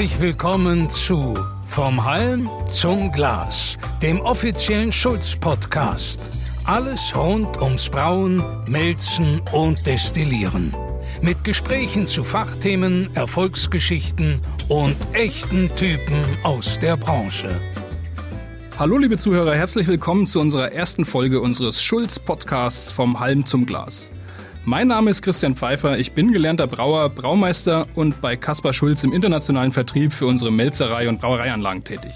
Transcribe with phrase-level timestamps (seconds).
[0.00, 6.18] Herzlich willkommen zu Vom Halm zum Glas, dem offiziellen Schulz-Podcast.
[6.64, 10.74] Alles rund ums Brauen, Melzen und Destillieren.
[11.20, 17.60] Mit Gesprächen zu Fachthemen, Erfolgsgeschichten und echten Typen aus der Branche.
[18.78, 24.10] Hallo liebe Zuhörer, herzlich willkommen zu unserer ersten Folge unseres Schulz-Podcasts Vom Halm zum Glas.
[24.66, 29.12] Mein Name ist Christian Pfeiffer, ich bin gelernter Brauer, Braumeister und bei Kaspar Schulz im
[29.14, 32.12] internationalen Vertrieb für unsere Melzerei und Brauereianlagen tätig.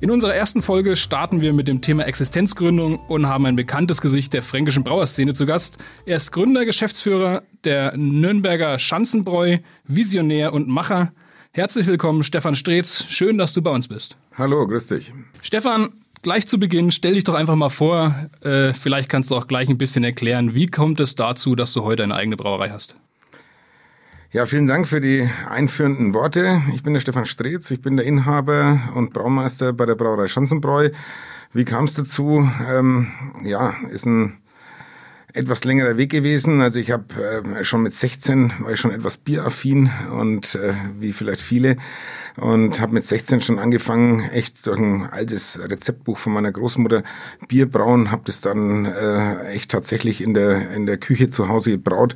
[0.00, 4.32] In unserer ersten Folge starten wir mit dem Thema Existenzgründung und haben ein bekanntes Gesicht
[4.32, 5.78] der fränkischen Brauerszene zu Gast.
[6.06, 11.12] Er ist Gründer, Geschäftsführer der Nürnberger Schanzenbräu, Visionär und Macher.
[11.50, 13.06] Herzlich willkommen, Stefan Streetz.
[13.08, 14.16] Schön, dass du bei uns bist.
[14.34, 15.12] Hallo, grüß dich.
[15.42, 15.88] Stefan,
[16.28, 18.14] gleich zu Beginn, stell dich doch einfach mal vor.
[18.42, 21.84] Äh, vielleicht kannst du auch gleich ein bisschen erklären, wie kommt es dazu, dass du
[21.84, 22.96] heute eine eigene Brauerei hast?
[24.30, 26.60] Ja, vielen Dank für die einführenden Worte.
[26.74, 30.90] Ich bin der Stefan Streetz, ich bin der Inhaber und Braumeister bei der Brauerei Schanzenbräu.
[31.54, 32.46] Wie kam es dazu?
[32.70, 33.10] Ähm,
[33.42, 34.36] ja, ist ein
[35.34, 36.60] etwas längerer Weg gewesen.
[36.60, 41.12] Also ich habe äh, schon mit 16 war ich schon etwas bieraffin und äh, wie
[41.12, 41.76] vielleicht viele
[42.36, 47.02] und habe mit 16 schon angefangen, echt durch ein altes Rezeptbuch von meiner Großmutter
[47.46, 51.72] Bier brauen, habe das dann äh, echt tatsächlich in der in der Küche zu Hause
[51.72, 52.14] gebraut.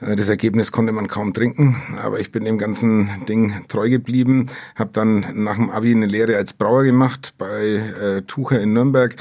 [0.00, 4.48] Äh, das Ergebnis konnte man kaum trinken, aber ich bin dem ganzen Ding treu geblieben.
[4.76, 9.16] Habe dann nach dem Abi eine Lehre als Brauer gemacht bei äh, Tucher in Nürnberg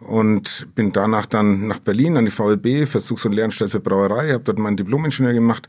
[0.00, 4.44] und bin danach dann nach Berlin an die VLB, Versuchs- und Lehranstalt für Brauerei, habe
[4.44, 5.68] dort meinen Diplom-Ingenieur gemacht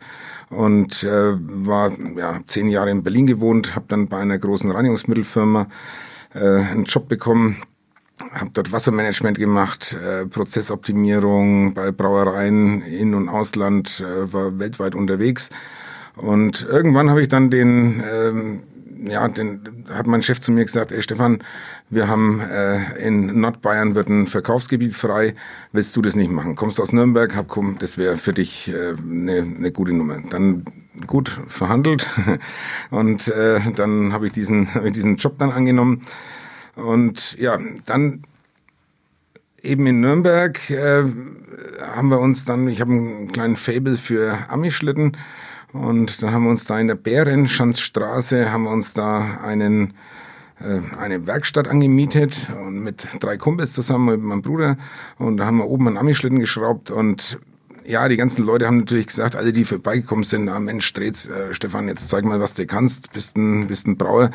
[0.50, 5.68] und äh, war ja, zehn Jahre in Berlin gewohnt, habe dann bei einer großen Reinigungsmittelfirma
[6.34, 7.58] äh, einen Job bekommen,
[8.34, 15.50] habe dort Wassermanagement gemacht, äh, Prozessoptimierung bei Brauereien in und Ausland, äh, war weltweit unterwegs.
[16.16, 18.64] Und irgendwann habe ich dann den ähm,
[19.08, 21.44] ja, den hat mein Chef zu mir gesagt, ey Stefan,
[21.90, 25.36] wir haben äh, in Nordbayern wird ein Verkaufsgebiet frei,
[25.72, 26.56] willst du das nicht machen?
[26.56, 30.18] Kommst aus Nürnberg, hab komm, das wäre für dich eine äh, ne gute Nummer.
[30.30, 30.66] Dann
[31.08, 32.08] gut verhandelt.
[32.90, 36.02] Und äh, dann habe ich diesen hab ich diesen Job dann angenommen.
[36.76, 38.24] Und ja, dann
[39.62, 41.04] eben in Nürnberg äh,
[41.80, 45.18] haben wir uns dann, ich habe einen kleinen Fable für Amischlitten
[45.74, 49.94] und dann haben wir uns da in der Bärenschanzstraße, haben wir uns da einen,
[50.60, 54.78] äh, eine Werkstatt angemietet und mit drei Kumpels zusammen mit meinem Bruder.
[55.18, 57.40] Und da haben wir oben einen Amischlitten geschraubt und
[57.86, 61.54] ja, die ganzen Leute haben natürlich gesagt, alle, die vorbeigekommen sind, ah, Mensch, Drehts, äh,
[61.54, 64.32] Stefan, jetzt zeig mal, was du kannst, bist ein, bist ein Brauer,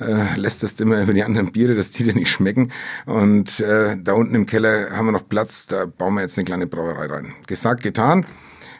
[0.00, 2.72] äh, lässt das immer über die anderen Biere, dass die dir nicht schmecken.
[3.04, 6.46] Und äh, da unten im Keller haben wir noch Platz, da bauen wir jetzt eine
[6.46, 7.34] kleine Brauerei rein.
[7.46, 8.24] Gesagt, getan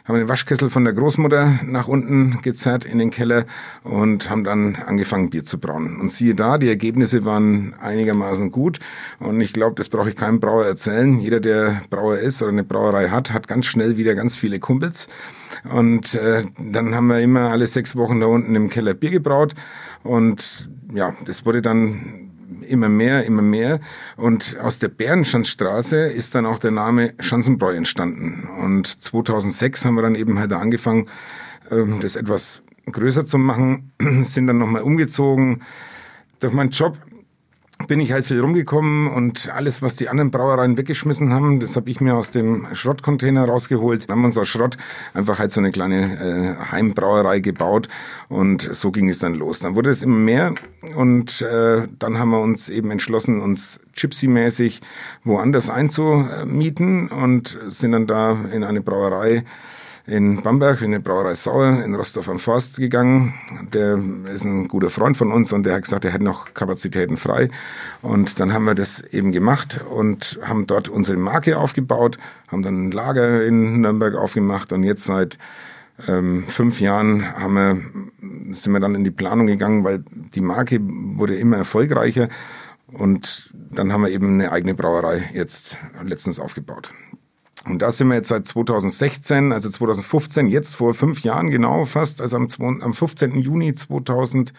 [0.07, 3.45] haben den Waschkessel von der Großmutter nach unten gezerrt in den Keller
[3.83, 5.99] und haben dann angefangen, Bier zu brauen.
[5.99, 8.79] Und siehe da, die Ergebnisse waren einigermaßen gut.
[9.19, 11.19] Und ich glaube, das brauche ich keinem Brauer erzählen.
[11.19, 15.09] Jeder, der Brauer ist oder eine Brauerei hat, hat ganz schnell wieder ganz viele Kumpels.
[15.69, 19.55] Und äh, dann haben wir immer alle sechs Wochen da unten im Keller Bier gebraut.
[20.03, 22.26] Und ja, das wurde dann
[22.67, 23.79] immer mehr, immer mehr.
[24.15, 28.47] Und aus der Bärenschanzstraße ist dann auch der Name Schanzenbräu entstanden.
[28.63, 31.07] Und 2006 haben wir dann eben halt angefangen,
[31.71, 33.91] ähm, das etwas größer zu machen,
[34.23, 35.63] sind dann nochmal umgezogen.
[36.39, 36.97] Durch meinen Job
[37.85, 41.89] bin ich halt viel rumgekommen und alles, was die anderen Brauereien weggeschmissen haben, das habe
[41.89, 44.09] ich mir aus dem Schrottcontainer rausgeholt.
[44.09, 44.77] Dann haben uns aus Schrott
[45.13, 47.87] einfach halt so eine kleine äh, Heimbrauerei gebaut
[48.29, 49.59] und so ging es dann los.
[49.59, 50.55] Dann wurde es immer mehr
[50.95, 54.81] und äh, dann haben wir uns eben entschlossen, uns Gypsy-mäßig
[55.23, 59.43] woanders einzumieten und sind dann da in eine Brauerei
[60.07, 63.33] in Bamberg in die Brauerei Sauer in Rostov am Forst gegangen.
[63.73, 63.99] Der
[64.33, 67.49] ist ein guter Freund von uns und der hat gesagt, er hätte noch Kapazitäten frei.
[68.01, 72.17] Und dann haben wir das eben gemacht und haben dort unsere Marke aufgebaut,
[72.47, 75.37] haben dann ein Lager in Nürnberg aufgemacht und jetzt seit
[76.07, 80.03] ähm, fünf Jahren haben wir, sind wir dann in die Planung gegangen, weil
[80.35, 82.29] die Marke wurde immer erfolgreicher
[82.93, 86.91] und dann haben wir eben eine eigene Brauerei jetzt letztens aufgebaut.
[87.69, 92.21] Und da sind wir jetzt seit 2016, also 2015, jetzt vor fünf Jahren genau fast,
[92.21, 93.35] also am, am 15.
[93.39, 94.53] Juni 2015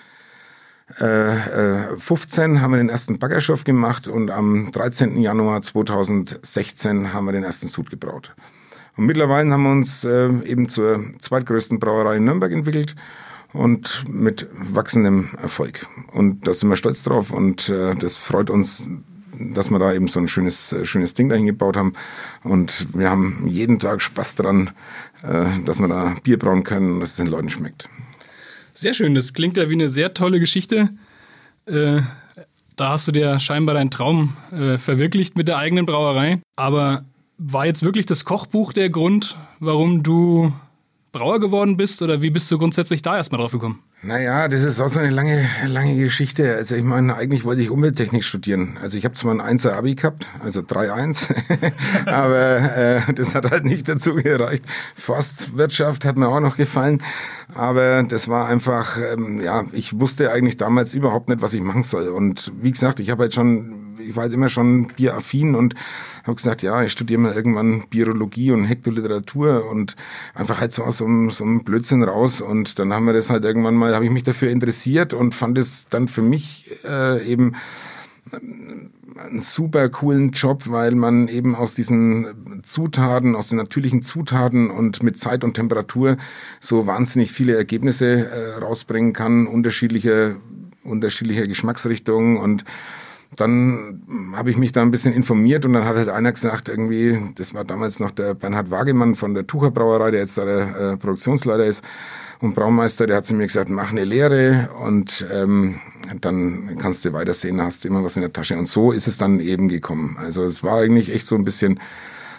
[2.61, 5.21] haben wir den ersten Baggerschof gemacht und am 13.
[5.21, 8.35] Januar 2016 haben wir den ersten Sud gebraut.
[8.97, 12.97] Und mittlerweile haben wir uns äh, eben zur zweitgrößten Brauerei in Nürnberg entwickelt
[13.53, 15.87] und mit wachsendem Erfolg.
[16.13, 18.89] Und da sind wir stolz drauf und äh, das freut uns
[19.39, 21.93] dass wir da eben so ein schönes, äh, schönes Ding dahin gebaut haben.
[22.45, 24.71] Und wir haben jeden Tag Spaß dran,
[25.23, 27.89] äh, dass wir da Bier brauen können und dass es den Leuten schmeckt.
[28.75, 30.91] Sehr schön, das klingt ja wie eine sehr tolle Geschichte.
[31.67, 32.03] Äh,
[32.77, 36.41] da hast du dir scheinbar deinen Traum verwirklicht mit der eigenen Brauerei.
[36.55, 37.05] Aber
[37.37, 40.53] war jetzt wirklich das Kochbuch der Grund, warum du
[41.11, 43.83] Brauer geworden bist oder wie bist du grundsätzlich da erstmal drauf gekommen?
[44.03, 46.55] Naja, das ist auch so eine lange, lange Geschichte.
[46.55, 48.79] Also ich meine, eigentlich wollte ich Umwelttechnik studieren.
[48.81, 51.35] Also ich habe zwar ein 1er Abi gehabt, also 3-1,
[52.07, 54.65] aber äh, das hat halt nicht dazu gereicht.
[54.95, 57.03] Forstwirtschaft hat mir auch noch gefallen,
[57.55, 61.83] aber das war einfach, ähm, ja, ich wusste eigentlich damals überhaupt nicht, was ich machen
[61.83, 62.09] soll.
[62.09, 65.75] Und wie gesagt, ich habe halt schon ich war halt immer schon bieraffin und
[66.25, 69.97] habe gesagt, ja, ich studiere mal irgendwann Biologie und Hektoliteratur und
[70.35, 72.41] einfach halt so aus so einem, so einem Blödsinn raus.
[72.41, 75.59] Und dann haben wir das halt irgendwann mal, habe ich mich dafür interessiert und fand
[75.59, 77.53] es dann für mich äh, eben
[78.33, 85.03] einen super coolen Job, weil man eben aus diesen Zutaten, aus den natürlichen Zutaten und
[85.03, 86.19] mit Zeit und Temperatur
[86.61, 90.37] so wahnsinnig viele Ergebnisse äh, rausbringen kann, unterschiedliche
[90.85, 92.65] unterschiedliche Geschmacksrichtungen und
[93.37, 97.19] dann habe ich mich da ein bisschen informiert und dann hat halt einer gesagt, irgendwie,
[97.37, 100.61] das war damals noch der Bernhard Wagemann von der Tucher Brauerei, der jetzt da der
[100.61, 101.85] äh, Produktionsleiter ist
[102.41, 105.81] und Braumeister, der hat zu mir gesagt, mach eine Lehre und ähm,
[106.21, 108.57] dann kannst du weitersehen, hast immer was in der Tasche.
[108.57, 110.17] Und so ist es dann eben gekommen.
[110.19, 111.81] Also es war eigentlich echt so ein bisschen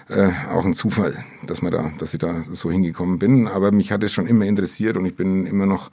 [0.08, 3.48] äh, auch ein Zufall, dass man da, dass ich da so hingekommen bin.
[3.48, 5.92] Aber mich hat es schon immer interessiert und ich bin immer noch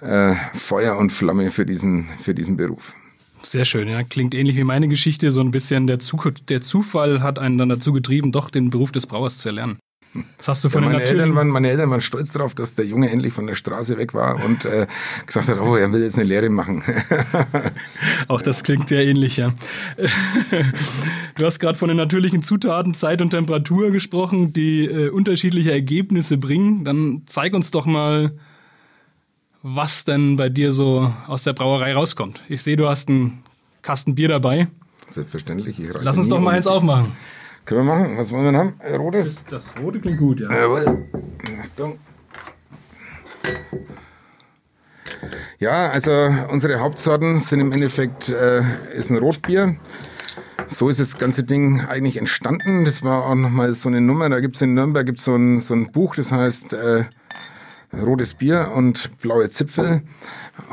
[0.00, 2.94] äh, Feuer und Flamme für diesen, für diesen Beruf.
[3.42, 4.02] Sehr schön, ja.
[4.02, 5.30] Klingt ähnlich wie meine Geschichte.
[5.30, 8.92] So ein bisschen der, Zug der Zufall hat einen dann dazu getrieben, doch den Beruf
[8.92, 9.78] des Brauers zu erlernen.
[10.38, 12.86] Das hast du von ja, meine, Eltern waren, meine Eltern waren stolz darauf, dass der
[12.86, 14.86] Junge endlich von der Straße weg war und äh,
[15.26, 16.82] gesagt hat, oh, er will jetzt eine Lehre machen.
[18.28, 19.52] Auch das klingt ja ähnlich, ja.
[21.36, 26.38] Du hast gerade von den natürlichen Zutaten, Zeit und Temperatur gesprochen, die äh, unterschiedliche Ergebnisse
[26.38, 26.84] bringen.
[26.84, 28.32] Dann zeig uns doch mal,
[29.62, 32.40] was denn bei dir so aus der Brauerei rauskommt.
[32.48, 33.42] Ich sehe, du hast einen
[33.82, 34.68] Kasten Bier dabei.
[35.08, 35.80] Selbstverständlich.
[36.00, 37.12] Lass uns doch mal eins aufmachen.
[37.64, 38.18] Können wir machen?
[38.18, 38.96] Was wollen wir denn haben?
[38.96, 39.44] Rotes?
[39.50, 40.50] Das, das rote klingt gut, ja.
[40.50, 41.06] Jawohl.
[41.62, 41.98] Achtung.
[45.58, 46.12] Ja, also
[46.50, 48.62] unsere Hauptsorten sind im Endeffekt äh,
[48.94, 49.76] ist ein Rotbier.
[50.68, 52.84] So ist das ganze Ding eigentlich entstanden.
[52.84, 54.28] Das war auch nochmal so eine Nummer.
[54.28, 57.04] Da gibt es in Nürnberg gibt's so, ein, so ein Buch, das heißt äh,
[57.92, 60.02] rotes Bier und blaue Zipfel.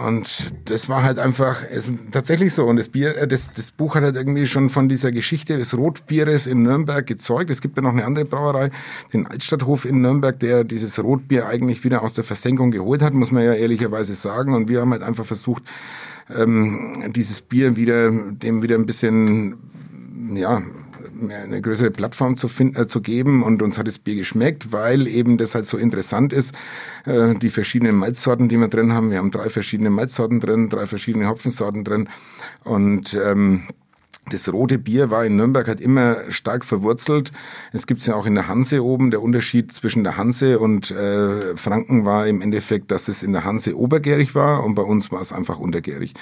[0.04, 2.66] Und das war halt einfach ist tatsächlich so.
[2.66, 5.78] Und das Bier, äh, das, das Buch hat halt irgendwie schon von dieser Geschichte des
[5.78, 7.50] Rotbieres in Nürnberg gezeugt.
[7.50, 8.72] Es gibt ja noch eine andere Brauerei,
[9.14, 13.32] den Altstadthof in Nürnberg, der dieses Rotbier eigentlich wieder aus der Versenkung geholt hat, muss
[13.32, 14.54] man ja ehrlicherweise sagen.
[14.54, 15.64] Und wir haben halt einfach versucht,
[16.36, 19.58] ähm, dieses Bier wieder, dem wieder ein bisschen,
[20.34, 20.64] ja,
[21.22, 25.08] eine größere Plattform zu, finden, äh, zu geben und uns hat das Bier geschmeckt, weil
[25.08, 26.56] eben das halt so interessant ist,
[27.06, 29.12] äh, die verschiedenen Malzsorten, die wir drin haben.
[29.12, 32.10] Wir haben drei verschiedene Malzsorten drin, drei verschiedene Hopfensorten drin
[32.64, 33.64] und ähm,
[34.30, 37.32] das rote Bier war in Nürnberg halt immer stark verwurzelt.
[37.74, 39.12] Es gibt's ja auch in der Hanse oben.
[39.12, 43.44] Der Unterschied zwischen der Hanse und äh, Franken war im Endeffekt, dass es in der
[43.44, 46.14] Hanse obergärig war und bei uns war es einfach untergärig.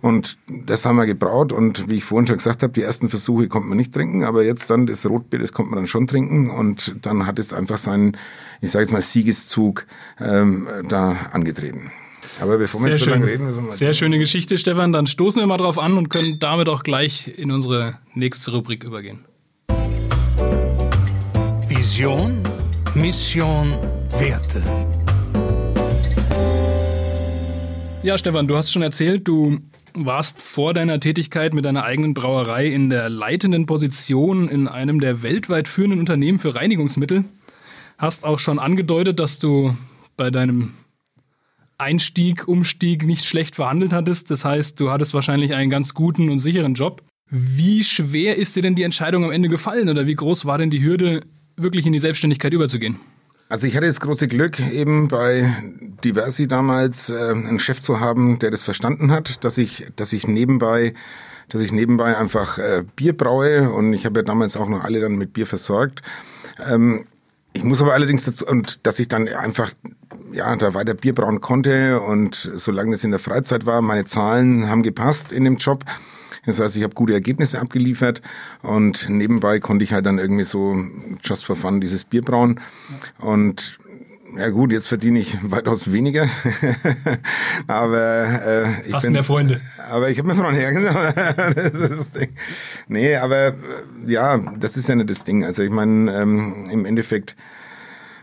[0.00, 3.46] Und das haben wir gebraut und wie ich vorhin schon gesagt habe, die ersten Versuche
[3.48, 6.50] konnte man nicht trinken, aber jetzt dann das Rotbier, das konnte man dann schon trinken
[6.50, 8.16] und dann hat es einfach seinen,
[8.60, 9.86] ich sage jetzt mal, Siegeszug
[10.18, 11.92] ähm, da angetreten.
[12.40, 14.92] Aber bevor wir jetzt so lange reden, müssen wir Sehr schöne Geschichte, Stefan.
[14.92, 18.84] Dann stoßen wir mal drauf an und können damit auch gleich in unsere nächste Rubrik
[18.84, 19.24] übergehen.
[21.68, 22.42] Vision,
[22.94, 23.72] Mission,
[24.18, 24.62] Werte.
[28.02, 29.60] Ja, Stefan, du hast schon erzählt, du
[29.94, 35.22] warst vor deiner Tätigkeit mit deiner eigenen Brauerei in der leitenden Position in einem der
[35.22, 37.24] weltweit führenden Unternehmen für Reinigungsmittel.
[37.98, 39.76] Hast auch schon angedeutet, dass du
[40.16, 40.74] bei deinem
[41.82, 44.30] Einstieg, Umstieg nicht schlecht verhandelt hattest.
[44.30, 47.02] Das heißt, du hattest wahrscheinlich einen ganz guten und sicheren Job.
[47.28, 50.70] Wie schwer ist dir denn die Entscheidung am Ende gefallen oder wie groß war denn
[50.70, 51.22] die Hürde,
[51.56, 52.96] wirklich in die Selbstständigkeit überzugehen?
[53.48, 55.54] Also ich hatte das große Glück, eben bei
[56.04, 60.26] Diversi damals äh, einen Chef zu haben, der das verstanden hat, dass ich, dass ich
[60.26, 60.94] nebenbei,
[61.50, 65.00] dass ich nebenbei einfach äh, Bier braue und ich habe ja damals auch noch alle
[65.00, 66.00] dann mit Bier versorgt.
[66.66, 67.06] Ähm,
[67.52, 69.72] ich muss aber allerdings dazu, und dass ich dann einfach
[70.32, 74.68] ja, da weiter Bier brauen konnte und solange das in der Freizeit war, meine Zahlen
[74.68, 75.84] haben gepasst in dem Job.
[76.44, 78.20] Das heißt, ich habe gute Ergebnisse abgeliefert
[78.62, 80.76] und nebenbei konnte ich halt dann irgendwie so
[81.22, 82.60] just for fun dieses Bier brauen.
[83.18, 83.78] Und
[84.36, 86.26] ja gut, jetzt verdiene ich weitaus weniger,
[87.66, 89.60] aber äh, ich Hast bin mehr Freunde.
[89.90, 91.52] Aber ich habe mehr Freunde, ja genau.
[91.52, 92.30] das ist das Ding.
[92.88, 93.52] Nee, aber äh,
[94.06, 95.44] ja, das ist ja nicht das Ding.
[95.44, 97.36] Also ich meine, ähm, im Endeffekt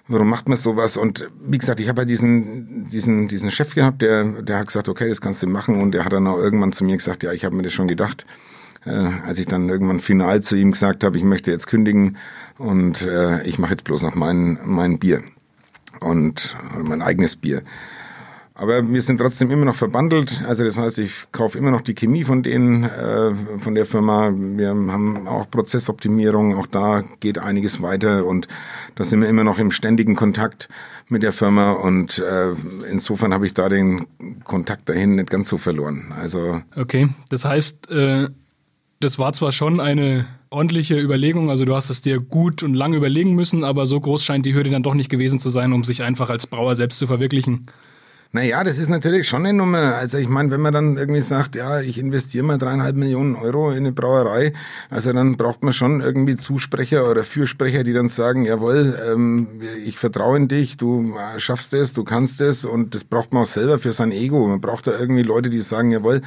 [0.10, 0.98] warum macht man sowas?
[0.98, 4.90] Und wie gesagt, ich habe ja diesen, diesen, diesen Chef gehabt, der, der hat gesagt,
[4.90, 5.82] okay, das kannst du machen.
[5.82, 7.88] Und der hat dann auch irgendwann zu mir gesagt, ja, ich habe mir das schon
[7.88, 8.26] gedacht.
[8.86, 12.18] Äh, als ich dann irgendwann final zu ihm gesagt habe, ich möchte jetzt kündigen
[12.58, 15.22] und äh, ich mache jetzt bloß noch mein, mein Bier
[16.00, 17.62] und mein eigenes Bier.
[18.60, 20.44] Aber wir sind trotzdem immer noch verbandelt.
[20.46, 24.34] Also das heißt, ich kaufe immer noch die Chemie von denen, äh, von der Firma.
[24.36, 28.50] Wir haben auch Prozessoptimierung, auch da geht einiges weiter und
[28.96, 30.68] da sind wir immer noch im ständigen Kontakt
[31.08, 32.52] mit der Firma und äh,
[32.92, 34.06] insofern habe ich da den
[34.44, 36.14] Kontakt dahin nicht ganz so verloren.
[36.20, 38.28] Also okay, das heißt, äh,
[39.00, 42.98] das war zwar schon eine ordentliche Überlegung, also du hast es dir gut und lange
[42.98, 45.86] überlegen müssen, aber so groß scheint die Hürde dann doch nicht gewesen zu sein, um
[45.86, 47.68] sich einfach als Brauer selbst zu verwirklichen.
[48.32, 49.96] Naja, das ist natürlich schon eine Nummer.
[49.96, 53.72] Also ich meine, wenn man dann irgendwie sagt, ja, ich investiere mal dreieinhalb Millionen Euro
[53.72, 54.54] in eine Brauerei,
[54.92, 59.48] also dann braucht man schon irgendwie Zusprecher oder Fürsprecher, die dann sagen, jawohl, ähm,
[59.84, 63.48] ich vertraue in dich, du schaffst es, du kannst es und das braucht man auch
[63.48, 64.48] selber für sein Ego.
[64.48, 66.22] Man braucht da irgendwie Leute, die sagen, jawohl,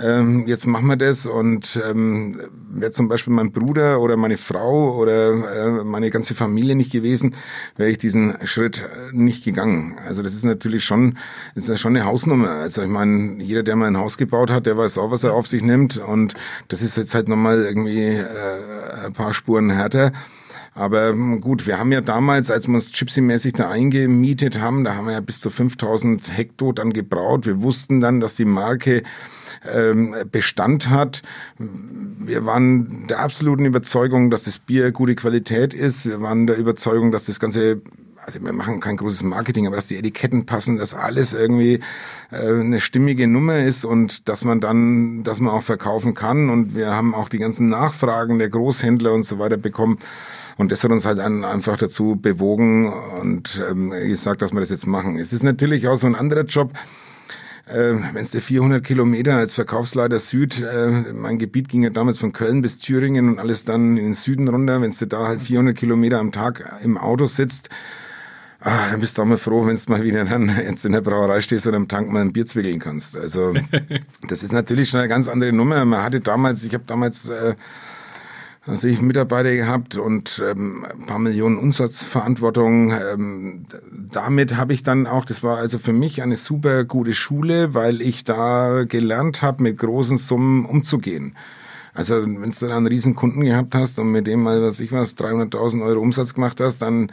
[0.00, 4.96] ähm, jetzt machen wir das und ähm, wäre zum Beispiel mein Bruder oder meine Frau
[4.96, 7.34] oder äh, meine ganze Familie nicht gewesen,
[7.76, 8.80] wäre ich diesen Schritt
[9.10, 9.98] nicht gegangen.
[10.06, 11.18] Also das ist natürlich schon
[11.54, 12.50] ist ja schon eine Hausnummer.
[12.50, 15.34] Also ich meine, jeder, der mal ein Haus gebaut hat, der weiß auch, was er
[15.34, 15.98] auf sich nimmt.
[15.98, 16.34] Und
[16.68, 20.12] das ist jetzt halt nochmal irgendwie äh, ein paar Spuren härter.
[20.74, 25.06] Aber gut, wir haben ja damals, als wir uns Gypsy-mäßig da eingemietet haben, da haben
[25.06, 27.44] wir ja bis zu 5000 Hektar dann gebraut.
[27.44, 29.02] Wir wussten dann, dass die Marke
[29.70, 31.22] ähm, Bestand hat.
[31.58, 36.06] Wir waren der absoluten Überzeugung, dass das Bier gute Qualität ist.
[36.06, 37.82] Wir waren der Überzeugung, dass das ganze
[38.24, 41.80] also wir machen kein großes Marketing, aber dass die Etiketten passen, dass alles irgendwie
[42.30, 46.48] äh, eine stimmige Nummer ist und dass man dann, dass man auch verkaufen kann.
[46.48, 49.98] Und wir haben auch die ganzen Nachfragen der Großhändler und so weiter bekommen.
[50.56, 54.86] Und das hat uns halt einfach dazu bewogen und ähm, gesagt, dass wir das jetzt
[54.86, 55.18] machen.
[55.18, 56.72] Es ist natürlich auch so ein anderer Job.
[57.66, 62.18] Äh, Wenn es der 400 Kilometer als Verkaufsleiter Süd, äh, mein Gebiet ging ja damals
[62.18, 65.40] von Köln bis Thüringen und alles dann in den Süden runter, wenn du da halt
[65.40, 67.70] 400 Kilometer am Tag im Auto sitzt,
[68.62, 70.24] ah, dann bist du auch mal froh, wenn du mal wieder
[70.62, 73.16] jetzt in der Brauerei stehst und am Tank mal ein Bier zwickeln kannst.
[73.16, 73.54] Also
[74.28, 75.84] das ist natürlich schon eine ganz andere Nummer.
[75.84, 77.54] Man hatte damals, ich habe damals äh,
[78.64, 82.92] also ich Mitarbeiter gehabt und ähm, ein paar Millionen Umsatzverantwortung.
[82.92, 87.74] Ähm, damit habe ich dann auch, das war also für mich eine super gute Schule,
[87.74, 91.36] weil ich da gelernt habe, mit großen Summen umzugehen.
[91.92, 94.92] Also wenn du dann einen riesen Kunden gehabt hast und mit dem mal, was ich
[94.92, 97.10] was, 300.000 Euro Umsatz gemacht hast, dann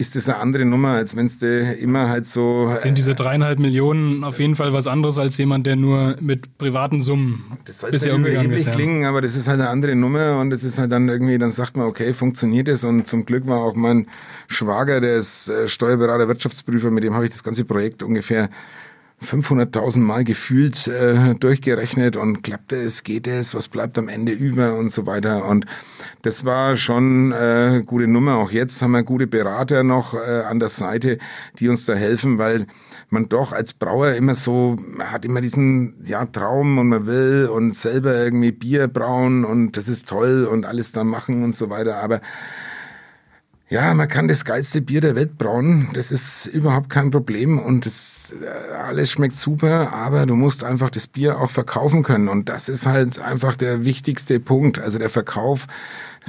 [0.00, 2.74] ist das eine andere Nummer, als wenn es immer halt so.
[2.76, 7.02] Sind diese dreieinhalb Millionen auf jeden Fall was anderes als jemand, der nur mit privaten
[7.02, 8.66] Summen das soll bisher umgegangen ist.
[8.66, 8.72] Ja.
[8.72, 11.52] klingen, aber das ist halt eine andere Nummer und das ist halt dann irgendwie, dann
[11.52, 14.06] sagt man, okay, funktioniert es und zum Glück war auch mein
[14.48, 18.48] Schwager, der ist äh, Steuerberater, Wirtschaftsprüfer, mit dem habe ich das ganze Projekt ungefähr
[19.22, 24.76] 500.000 Mal gefühlt äh, durchgerechnet und klappt es, geht es, was bleibt am Ende über
[24.76, 25.44] und so weiter.
[25.44, 25.66] Und
[26.22, 28.36] das war schon äh, gute Nummer.
[28.36, 31.18] Auch jetzt haben wir gute Berater noch äh, an der Seite,
[31.58, 32.66] die uns da helfen, weil
[33.10, 37.48] man doch als Brauer immer so, man hat immer diesen ja, Traum und man will
[37.52, 41.68] und selber irgendwie Bier brauen und das ist toll und alles da machen und so
[41.68, 42.02] weiter.
[42.02, 42.20] Aber
[43.70, 45.90] ja, man kann das geilste Bier der Welt brauen.
[45.94, 50.90] Das ist überhaupt kein Problem und das äh, alles schmeckt super, aber du musst einfach
[50.90, 54.80] das Bier auch verkaufen können und das ist halt einfach der wichtigste Punkt.
[54.80, 55.68] Also der Verkauf,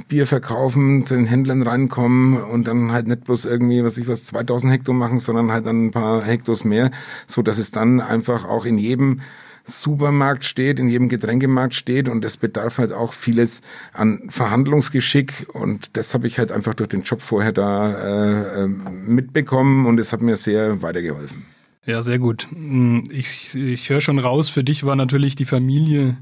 [0.06, 4.22] Bier verkaufen, zu den Händlern reinkommen und dann halt nicht bloß irgendwie, was ich was,
[4.24, 6.92] 2000 Hektar machen, sondern halt dann ein paar Hektos mehr,
[7.26, 9.20] so dass es dann einfach auch in jedem
[9.64, 13.60] Supermarkt steht, in jedem Getränkemarkt steht und es bedarf halt auch vieles
[13.92, 18.82] an Verhandlungsgeschick und das habe ich halt einfach durch den Job vorher da äh, ähm,
[19.06, 21.44] mitbekommen und es hat mir sehr weitergeholfen.
[21.84, 22.48] Ja, sehr gut.
[22.50, 26.16] Hm, ich, ich höre schon raus, für dich war natürlich die Familie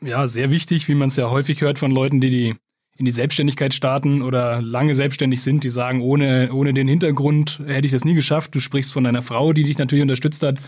[0.00, 2.54] ja sehr wichtig, wie man es ja häufig hört von Leuten, die die
[2.96, 7.86] in die Selbstständigkeit starten oder lange selbstständig sind, die sagen, ohne, ohne den Hintergrund hätte
[7.86, 8.54] ich das nie geschafft.
[8.54, 10.60] Du sprichst von deiner Frau, die dich natürlich unterstützt hat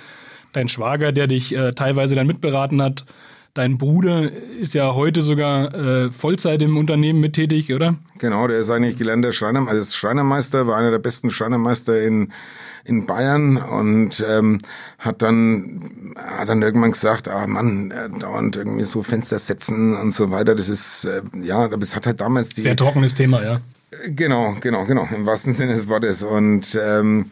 [0.57, 3.05] dein Schwager, der dich äh, teilweise dann mitberaten hat.
[3.55, 7.97] Dein Bruder ist ja heute sogar äh, Vollzeit im Unternehmen mit tätig, oder?
[8.19, 12.33] Genau, der ist eigentlich gelernter Schreiner, also Schreinermeister, war einer der besten Schreinermeister in,
[12.85, 14.59] in Bayern und ähm,
[14.99, 20.13] hat dann hat dann irgendwann gesagt, ah Mann, äh, dauernd irgendwie so Fenster setzen und
[20.13, 20.55] so weiter.
[20.55, 23.61] Das ist äh, ja, es hat halt damals die sehr trockenes Thema, ja.
[24.09, 27.31] Genau, genau, genau, im wahrsten Sinne des Wortes und ähm,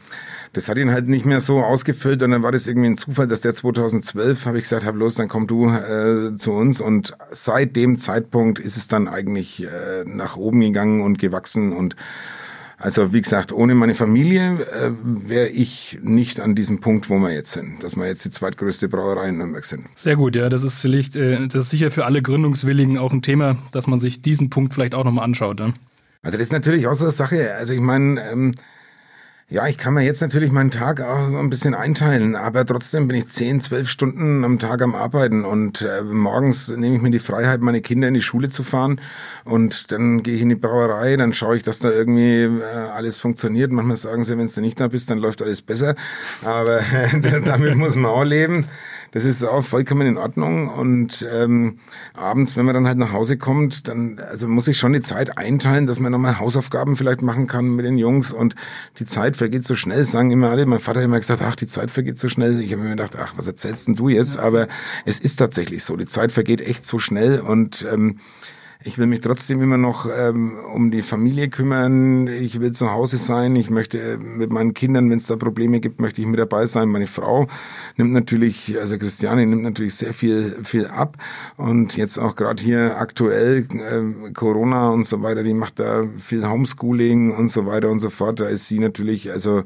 [0.54, 3.26] das hat ihn halt nicht mehr so ausgefüllt und dann war das irgendwie ein Zufall,
[3.26, 7.14] dass der 2012, habe ich gesagt, hab los, dann komm du äh, zu uns und
[7.30, 11.96] seit dem Zeitpunkt ist es dann eigentlich äh, nach oben gegangen und gewachsen und
[12.76, 17.32] Also wie gesagt, ohne meine Familie äh, wäre ich nicht an diesem Punkt, wo wir
[17.32, 19.86] jetzt sind, dass wir jetzt die zweitgrößte Brauerei in Nürnberg sind.
[19.94, 23.22] Sehr gut, ja, das ist vielleicht, äh, das ist sicher für alle Gründungswilligen auch ein
[23.22, 25.60] Thema, dass man sich diesen Punkt vielleicht auch nochmal anschaut.
[25.60, 25.72] Ne?
[26.22, 27.54] Also das ist natürlich auch so eine Sache.
[27.54, 28.52] Also ich meine, ähm,
[29.50, 33.08] ja, ich kann mir jetzt natürlich meinen Tag auch so ein bisschen einteilen, aber trotzdem
[33.08, 37.10] bin ich zehn, zwölf Stunden am Tag am Arbeiten und äh, morgens nehme ich mir
[37.10, 39.02] die Freiheit, meine Kinder in die Schule zu fahren
[39.44, 43.20] und dann gehe ich in die Brauerei, dann schaue ich, dass da irgendwie äh, alles
[43.20, 43.70] funktioniert.
[43.70, 45.94] Manchmal sagen sie, wenn du nicht da bist, dann läuft alles besser,
[46.42, 46.80] aber
[47.44, 48.66] damit muss man auch leben.
[49.14, 50.68] Das ist auch vollkommen in Ordnung.
[50.68, 51.78] Und ähm,
[52.14, 55.38] abends, wenn man dann halt nach Hause kommt, dann also muss ich schon die Zeit
[55.38, 58.32] einteilen, dass man nochmal Hausaufgaben vielleicht machen kann mit den Jungs.
[58.32, 58.56] Und
[58.98, 60.66] die Zeit vergeht so schnell, sagen immer alle.
[60.66, 62.60] Mein Vater hat immer gesagt, ach, die Zeit vergeht so schnell.
[62.60, 64.36] Ich habe mir gedacht, ach, was erzählst denn du jetzt?
[64.36, 64.66] Aber
[65.04, 65.96] es ist tatsächlich so.
[65.96, 67.38] Die Zeit vergeht echt so schnell.
[67.38, 68.18] Und ähm,
[68.86, 72.26] ich will mich trotzdem immer noch ähm, um die Familie kümmern.
[72.26, 73.56] Ich will zu Hause sein.
[73.56, 76.66] Ich möchte äh, mit meinen Kindern, wenn es da Probleme gibt, möchte ich mit dabei
[76.66, 76.90] sein.
[76.90, 77.48] Meine Frau
[77.96, 81.16] nimmt natürlich, also Christiane nimmt natürlich sehr viel, viel ab.
[81.56, 86.46] Und jetzt auch gerade hier aktuell äh, Corona und so weiter, die macht da viel
[86.46, 88.40] Homeschooling und so weiter und so fort.
[88.40, 89.64] Da ist sie natürlich, also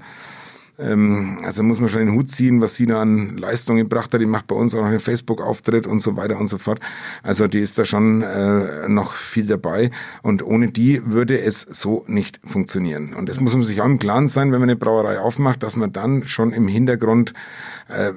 [0.79, 4.21] ähm, also muss man schon den Hut ziehen, was sie da an Leistungen gebracht hat.
[4.21, 6.81] Die macht bei uns auch noch einen Facebook-Auftritt und so weiter und so fort.
[7.23, 9.91] Also die ist da schon äh, noch viel dabei.
[10.23, 13.15] Und ohne die würde es so nicht funktionieren.
[13.15, 15.75] Und das muss man sich auch im Klaren sein, wenn man eine Brauerei aufmacht, dass
[15.75, 17.35] man dann schon im Hintergrund
[17.89, 18.13] äh,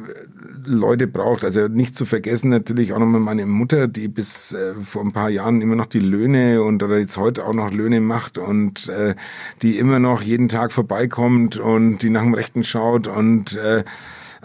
[0.65, 1.44] Leute braucht.
[1.44, 5.30] Also nicht zu vergessen natürlich auch nochmal meine Mutter, die bis äh, vor ein paar
[5.30, 9.15] Jahren immer noch die Löhne und oder jetzt heute auch noch Löhne macht und äh,
[9.62, 13.84] die immer noch jeden Tag vorbeikommt und die nach dem Rechten schaut und äh,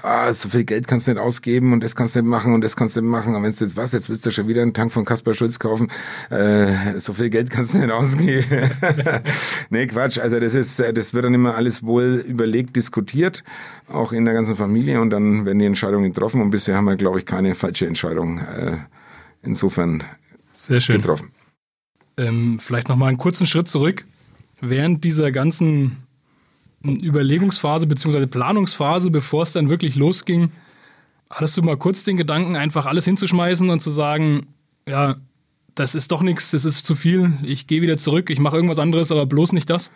[0.02, 2.62] ah, so viel Geld kannst du nicht ausgeben und das kannst du nicht machen und
[2.62, 3.34] das kannst du nicht machen.
[3.34, 5.58] Und wenn du jetzt was, jetzt willst du schon wieder einen Tank von Kaspar Schulz
[5.58, 5.88] kaufen,
[6.30, 8.70] äh, so viel Geld kannst du nicht ausgeben.
[9.70, 10.18] nee, Quatsch.
[10.18, 13.44] Also das ist, das wird dann immer alles wohl überlegt, diskutiert,
[13.88, 16.96] auch in der ganzen Familie und dann werden die Entscheidungen getroffen und bisher haben wir,
[16.96, 18.78] glaube ich, keine falsche Entscheidung äh,
[19.42, 20.04] insofern
[20.52, 20.96] Sehr schön.
[20.96, 21.32] getroffen.
[22.16, 24.04] Ähm, vielleicht nochmal einen kurzen Schritt zurück.
[24.60, 26.05] Während dieser ganzen
[26.88, 28.26] Überlegungsphase bzw.
[28.26, 30.52] Planungsphase, bevor es dann wirklich losging,
[31.30, 34.46] hattest du mal kurz den Gedanken, einfach alles hinzuschmeißen und zu sagen,
[34.88, 35.16] ja,
[35.74, 38.78] das ist doch nichts, das ist zu viel, ich gehe wieder zurück, ich mache irgendwas
[38.78, 39.90] anderes, aber bloß nicht das?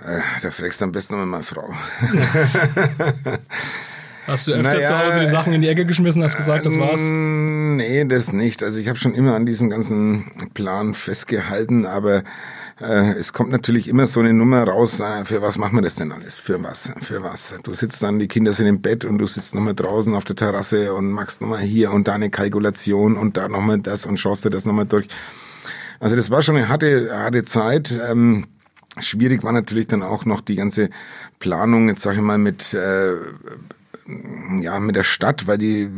[0.00, 1.68] Äh, da fragst du am besten nochmal meine Frau.
[4.26, 6.78] Hast du öfter naja, zu Hause die Sachen in die Ecke geschmissen, hast gesagt, das
[6.78, 7.00] war's?
[7.00, 8.62] Nee, das nicht.
[8.62, 12.22] Also ich habe schon immer an diesem ganzen Plan festgehalten, aber
[12.80, 15.96] äh, es kommt natürlich immer so eine Nummer raus, äh, für was machen wir das
[15.96, 16.38] denn alles?
[16.38, 16.92] Für was?
[17.02, 17.54] Für was?
[17.62, 20.36] Du sitzt dann, die Kinder sind im Bett und du sitzt nochmal draußen auf der
[20.36, 24.44] Terrasse und machst nochmal hier und da eine Kalkulation und da nochmal das und schaust
[24.44, 25.06] dir das nochmal durch.
[26.00, 27.98] Also das war schon eine harte, harte Zeit.
[28.10, 28.46] Ähm,
[28.98, 30.90] schwierig war natürlich dann auch noch die ganze
[31.38, 33.12] Planung, jetzt sage ich mal, mit äh,
[34.60, 35.88] ja, mit der Stadt, weil die,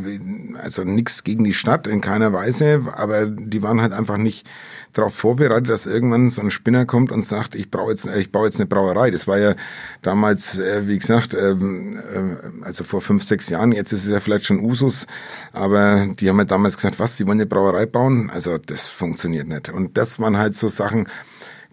[0.63, 4.47] also nichts gegen die Stadt in keiner Weise, aber die waren halt einfach nicht
[4.93, 8.47] darauf vorbereitet, dass irgendwann so ein Spinner kommt und sagt, ich brauche jetzt, ich baue
[8.47, 9.11] jetzt eine Brauerei.
[9.11, 9.55] Das war ja
[10.03, 13.73] damals, äh, wie gesagt, ähm, äh, also vor fünf, sechs Jahren.
[13.73, 15.07] Jetzt ist es ja vielleicht schon Usus,
[15.53, 18.31] aber die haben ja damals gesagt, was, sie wollen eine Brauerei bauen?
[18.31, 19.69] Also das funktioniert nicht.
[19.69, 21.09] Und das waren halt so Sachen,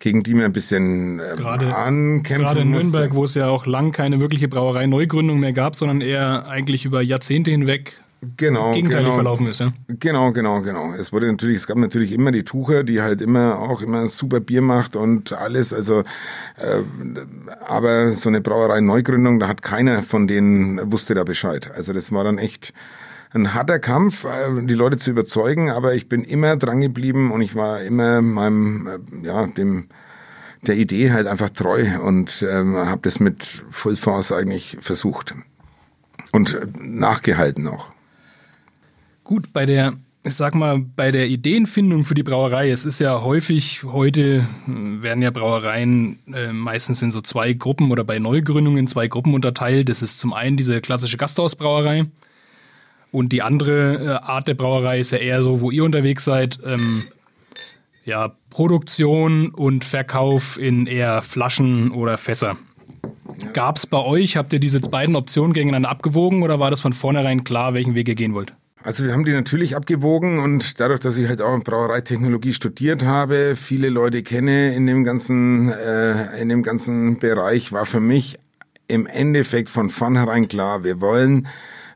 [0.03, 2.89] gegen die man ein bisschen ähm, gerade, ankämpfen Gerade in musste.
[2.89, 7.01] Nürnberg, wo es ja auch lang keine wirkliche Brauerei-Neugründung mehr gab, sondern eher eigentlich über
[7.01, 8.03] Jahrzehnte hinweg
[8.35, 9.61] genau, gegenteilig genau, verlaufen ist.
[9.61, 9.71] Ja?
[9.87, 10.91] Genau, genau, genau.
[10.91, 14.41] Es wurde natürlich, es gab natürlich immer die Tucher, die halt immer auch immer super
[14.41, 15.73] Bier macht und alles.
[15.73, 16.81] Also, äh,
[17.65, 21.71] aber so eine Brauerei-Neugründung, da hat keiner von denen wusste da Bescheid.
[21.77, 22.73] Also das war dann echt
[23.33, 27.41] ein harter Kampf, äh, die Leute zu überzeugen, aber ich bin immer dran geblieben und
[27.41, 29.87] ich war immer meinem, äh, ja, dem
[30.65, 35.35] der Idee halt einfach treu und ähm, habe das mit Full Force eigentlich versucht
[36.31, 37.91] und äh, nachgehalten auch.
[39.23, 39.93] Gut, bei der,
[40.23, 45.21] ich sag mal, bei der Ideenfindung für die Brauerei, es ist ja häufig, heute werden
[45.21, 49.89] ja Brauereien äh, meistens in so zwei Gruppen oder bei Neugründungen zwei Gruppen unterteilt.
[49.89, 52.05] Das ist zum einen diese klassische Gasthausbrauerei,
[53.13, 56.59] und die andere äh, Art der Brauerei ist ja eher so, wo ihr unterwegs seid,
[56.65, 57.03] ähm,
[58.03, 62.57] ja, Produktion und Verkauf in eher Flaschen oder Fässer.
[63.39, 63.51] Ja.
[63.51, 66.91] Gab es bei euch, habt ihr diese beiden Optionen gegeneinander abgewogen oder war das von
[66.91, 68.53] vornherein klar, welchen Weg ihr gehen wollt?
[68.81, 73.55] Also wir haben die natürlich abgewogen und dadurch, dass ich halt auch Brauereitechnologie studiert habe,
[73.55, 78.39] viele Leute kenne in dem ganzen äh, in dem ganzen Bereich, war für mich
[78.87, 81.47] im Endeffekt von vornherein klar, wir wollen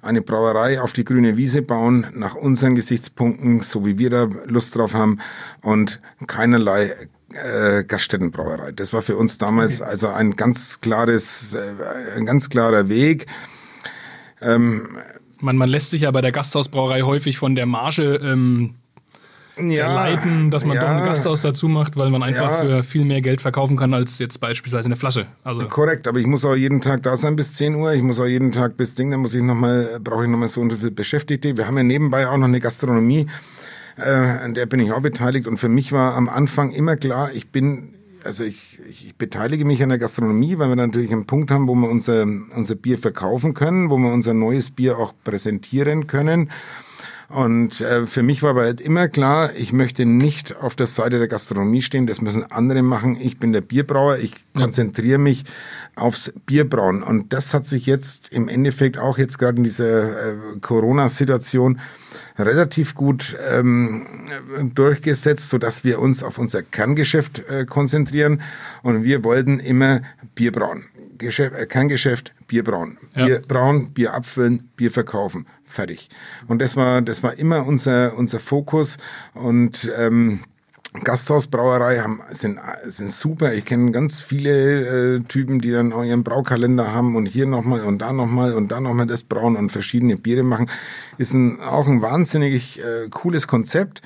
[0.01, 4.75] eine Brauerei auf die grüne Wiese bauen, nach unseren Gesichtspunkten, so wie wir da Lust
[4.75, 5.19] drauf haben
[5.61, 6.95] und keinerlei
[7.33, 8.71] äh, Gaststättenbrauerei.
[8.71, 13.27] Das war für uns damals also ein ganz klares, äh, ein ganz klarer Weg.
[14.41, 14.97] Ähm,
[15.39, 18.75] man, man lässt sich ja bei der Gasthausbrauerei häufig von der Marge ähm,
[19.59, 22.83] ja, verleiten, dass man ja, doch ein Gasthaus dazu macht, weil man einfach ja, für
[22.83, 25.27] viel mehr Geld verkaufen kann als jetzt beispielsweise eine Flasche.
[25.43, 27.93] Also korrekt, aber ich muss auch jeden Tag da sein bis 10 Uhr.
[27.93, 30.47] Ich muss auch jeden Tag bis Ding, dann muss ich noch mal, brauche ich nochmal
[30.47, 31.57] so und so viel Beschäftigte.
[31.57, 33.27] Wir haben ja nebenbei auch noch eine Gastronomie,
[33.97, 35.47] äh, an der bin ich auch beteiligt.
[35.47, 37.93] Und für mich war am Anfang immer klar, ich bin
[38.23, 41.75] also ich, ich beteilige mich an der Gastronomie, weil wir natürlich einen Punkt haben, wo
[41.75, 46.51] wir unser, unser Bier verkaufen können, wo wir unser neues Bier auch präsentieren können.
[47.29, 51.19] Und äh, für mich war aber halt immer klar, ich möchte nicht auf der Seite
[51.19, 53.17] der Gastronomie stehen, das müssen andere machen.
[53.19, 55.43] Ich bin der Bierbrauer, ich konzentriere mich
[55.95, 57.03] aufs Bierbrauen.
[57.03, 61.81] Und das hat sich jetzt im Endeffekt auch jetzt gerade in dieser äh, Corona-Situation
[62.39, 64.05] relativ gut ähm,
[64.73, 68.41] durchgesetzt, so dass wir uns auf unser Kerngeschäft äh, konzentrieren.
[68.83, 70.01] Und wir wollten immer
[70.35, 70.85] Bier brauen.
[71.17, 72.97] Geschäft, äh, Kerngeschäft, Bier brauen.
[73.15, 73.25] Ja.
[73.25, 75.45] Bier brauen, Bier abfüllen, Bier verkaufen.
[75.77, 76.09] Fertig.
[76.47, 78.97] Und das war, das war immer unser, unser Fokus.
[79.35, 80.39] Und ähm,
[81.03, 83.53] Gasthausbrauerei sind, sind super.
[83.53, 87.81] Ich kenne ganz viele äh, Typen, die dann auch ihren Braukalender haben und hier nochmal
[87.81, 90.67] und da nochmal und da nochmal das brauen und verschiedene Biere machen.
[91.19, 94.01] Ist ein, auch ein wahnsinnig äh, cooles Konzept.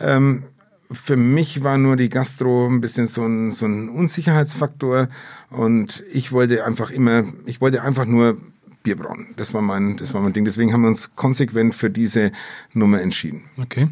[0.00, 0.44] Ähm,
[0.90, 5.08] für mich war nur die Gastro ein bisschen so ein, so ein Unsicherheitsfaktor
[5.50, 8.38] und ich wollte einfach immer, ich wollte einfach nur
[8.84, 9.34] Bier brauen.
[9.36, 10.44] Das war mein, das war mein Ding.
[10.44, 12.30] Deswegen haben wir uns konsequent für diese
[12.72, 13.42] Nummer entschieden.
[13.60, 13.88] Okay.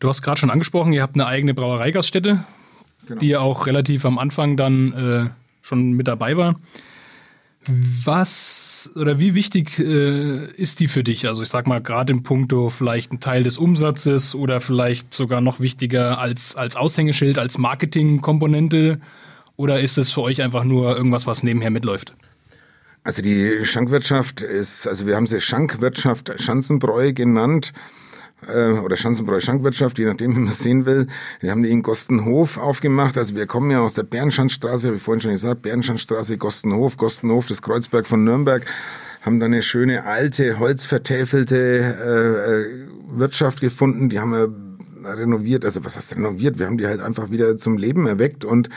[0.00, 2.44] Du hast gerade schon angesprochen, ihr habt eine eigene Brauereigaststätte,
[3.06, 3.20] genau.
[3.20, 5.30] die auch relativ am Anfang dann äh,
[5.62, 6.56] schon mit dabei war.
[7.66, 11.26] Was oder wie wichtig äh, ist die für dich?
[11.26, 15.40] Also ich sag mal gerade im Punkto vielleicht ein Teil des Umsatzes oder vielleicht sogar
[15.40, 19.00] noch wichtiger als als Aushängeschild, als Marketingkomponente
[19.56, 22.14] oder ist es für euch einfach nur irgendwas, was nebenher mitläuft?
[23.04, 27.74] Also die Schankwirtschaft ist, also wir haben sie Schankwirtschaft Schanzenbräu genannt
[28.48, 31.06] äh, oder Schanzenbräu Schankwirtschaft, je nachdem, wie man es sehen will.
[31.40, 33.18] Wir haben die in Gostenhof aufgemacht.
[33.18, 37.44] Also wir kommen ja aus der Bärenschanzstraße, habe ich vorhin schon gesagt, Bärenschanzstraße, Gostenhof, Gostenhof,
[37.46, 38.64] das Kreuzberg von Nürnberg
[39.20, 44.08] haben da eine schöne alte, holzvertäfelte äh, äh, Wirtschaft gefunden.
[44.08, 44.48] Die haben wir
[45.14, 46.58] renoviert, also was heißt renoviert?
[46.58, 48.70] Wir haben die halt einfach wieder zum Leben erweckt und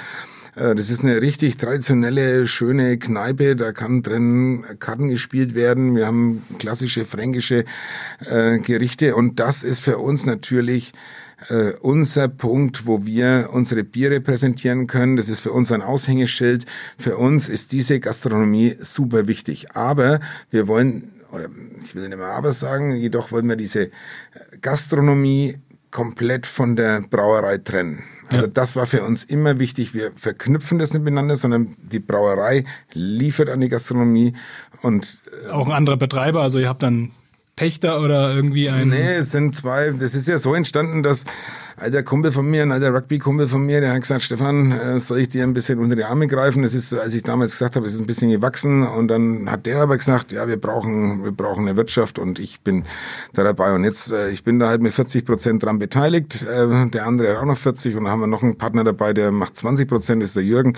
[0.57, 3.55] das ist eine richtig traditionelle, schöne Kneipe.
[3.55, 5.95] Da kann drin Karten gespielt werden.
[5.95, 7.65] Wir haben klassische fränkische
[8.25, 9.15] äh, Gerichte.
[9.15, 10.93] Und das ist für uns natürlich
[11.49, 15.15] äh, unser Punkt, wo wir unsere Biere präsentieren können.
[15.15, 16.65] Das ist für uns ein Aushängeschild.
[16.97, 19.75] Für uns ist diese Gastronomie super wichtig.
[19.75, 21.49] Aber wir wollen, oder
[21.83, 23.91] ich will nicht mehr aber sagen, jedoch wollen wir diese
[24.61, 25.57] Gastronomie
[25.91, 28.03] komplett von der Brauerei trennen.
[28.29, 28.51] Also ja.
[28.51, 29.93] das war für uns immer wichtig.
[29.93, 34.33] Wir verknüpfen das nicht miteinander, sondern die Brauerei liefert an die Gastronomie
[34.81, 36.41] und äh, auch ein anderer Betreiber.
[36.41, 37.11] Also ihr habt dann
[37.55, 38.89] Pächter oder irgendwie ein.
[38.89, 39.91] Nee, es sind zwei.
[39.91, 41.25] Das ist ja so entstanden, dass
[41.77, 45.19] alter Kumpel von mir, ein alter Rugby-Kumpel von mir, der hat gesagt, Stefan, äh, soll
[45.19, 46.63] ich dir ein bisschen unter die Arme greifen?
[46.63, 48.83] Das ist, als ich damals gesagt habe, es ist ein bisschen gewachsen.
[48.85, 52.61] Und dann hat der aber gesagt, ja, wir brauchen, wir brauchen eine Wirtschaft und ich
[52.61, 52.85] bin
[53.33, 53.73] da dabei.
[53.75, 56.41] Und jetzt, äh, ich bin da halt mit 40 Prozent dran beteiligt.
[56.41, 59.13] Äh, der andere hat auch noch 40 und dann haben wir noch einen Partner dabei,
[59.13, 60.73] der macht 20 Prozent, ist der Jürgen.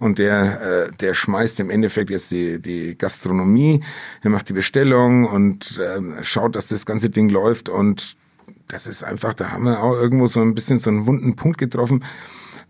[0.00, 3.82] Und der, der schmeißt im Endeffekt jetzt die, die Gastronomie,
[4.20, 5.80] er macht die Bestellung und
[6.22, 8.16] schaut, dass das ganze Ding läuft und
[8.72, 11.58] das ist einfach, da haben wir auch irgendwo so ein bisschen so einen wunden Punkt
[11.58, 12.04] getroffen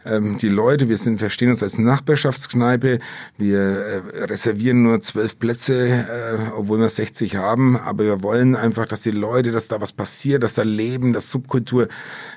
[0.05, 2.99] ähm, die Leute, wir sind, verstehen uns als Nachbarschaftskneipe,
[3.39, 8.87] wir äh, reservieren nur zwölf Plätze, äh, obwohl wir 60 haben, aber wir wollen einfach,
[8.87, 11.89] dass die Leute, dass da was passiert, dass da Leben, dass Subkultur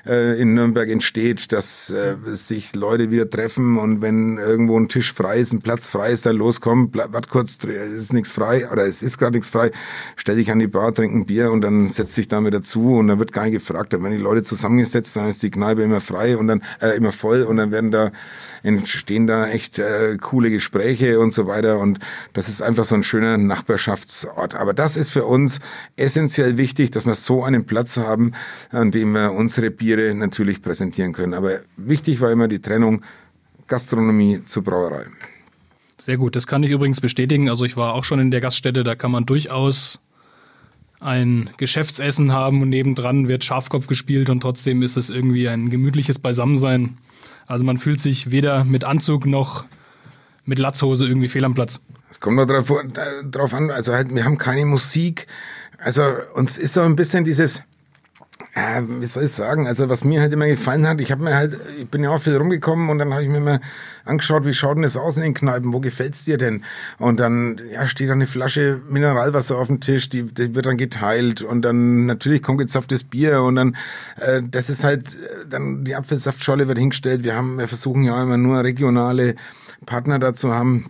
[0.06, 3.78] äh, in Nürnberg entsteht, dass äh, sich Leute wieder treffen.
[3.78, 7.58] Und wenn irgendwo ein Tisch frei ist, ein Platz frei ist, dann loskommen, warte kurz,
[7.64, 9.70] es ist nichts frei oder es ist gerade nichts frei,
[10.16, 12.96] stell dich an die Bar, trink ein Bier und dann setzt sich damit dazu.
[12.96, 15.82] Und dann wird gar nicht gefragt, dann werden die Leute zusammengesetzt, dann ist die Kneipe
[15.82, 17.42] immer frei und dann äh, immer voll.
[17.42, 18.12] Und und dann werden da
[18.62, 21.98] entstehen da echt äh, coole Gespräche und so weiter und
[22.32, 24.54] das ist einfach so ein schöner Nachbarschaftsort.
[24.54, 25.60] Aber das ist für uns
[25.96, 28.32] essentiell wichtig, dass wir so einen Platz haben,
[28.70, 31.34] an dem wir unsere Biere natürlich präsentieren können.
[31.34, 33.02] Aber wichtig war immer die Trennung
[33.66, 35.06] Gastronomie zu Brauerei.
[35.98, 37.48] Sehr gut, das kann ich übrigens bestätigen.
[37.48, 40.00] Also ich war auch schon in der Gaststätte, da kann man durchaus
[41.00, 46.18] ein Geschäftsessen haben und nebendran wird Schafkopf gespielt und trotzdem ist es irgendwie ein gemütliches
[46.18, 46.98] Beisammensein.
[47.46, 49.64] Also man fühlt sich weder mit Anzug noch
[50.44, 51.80] mit Latzhose irgendwie fehl am Platz.
[52.10, 52.72] Es kommt nur drauf,
[53.30, 55.26] drauf an, also halt, wir haben keine Musik.
[55.78, 56.02] Also
[56.34, 57.62] uns ist so ein bisschen dieses,
[58.56, 61.34] äh, wie soll ich sagen, also was mir halt immer gefallen hat, ich habe mir
[61.34, 63.60] halt, ich bin ja auch viel rumgekommen und dann habe ich mir mal
[64.06, 66.64] angeschaut, wie schaut denn das aus in den Kneipen, wo gefällt's dir denn?
[66.98, 70.78] Und dann, ja, steht da eine Flasche Mineralwasser auf dem Tisch, die, die wird dann
[70.78, 73.76] geteilt und dann natürlich kommt gezapftes Bier und dann,
[74.20, 78.22] äh, das ist halt, äh, dann die Apfelsaftscholle wird hingestellt, wir haben, wir versuchen ja
[78.22, 79.34] immer nur regionale
[79.84, 80.86] Partner dazu haben,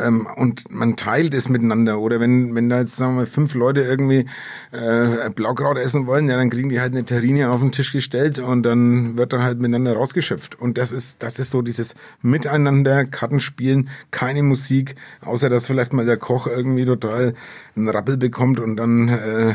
[0.00, 1.98] ähm, und man teilt es miteinander.
[1.98, 4.26] Oder wenn, wenn da jetzt, sagen wir mal, fünf Leute irgendwie
[4.72, 8.38] äh, Blaukraut essen wollen, ja, dann kriegen die halt eine Terrine auf den Tisch gestellt
[8.38, 10.60] und dann wird da halt miteinander rausgeschöpft.
[10.60, 16.06] Und das ist, das ist so dieses Miteinander, Kartenspielen, keine Musik, außer dass vielleicht mal
[16.06, 17.34] der Koch irgendwie total
[17.76, 19.54] einen Rappel bekommt und dann äh,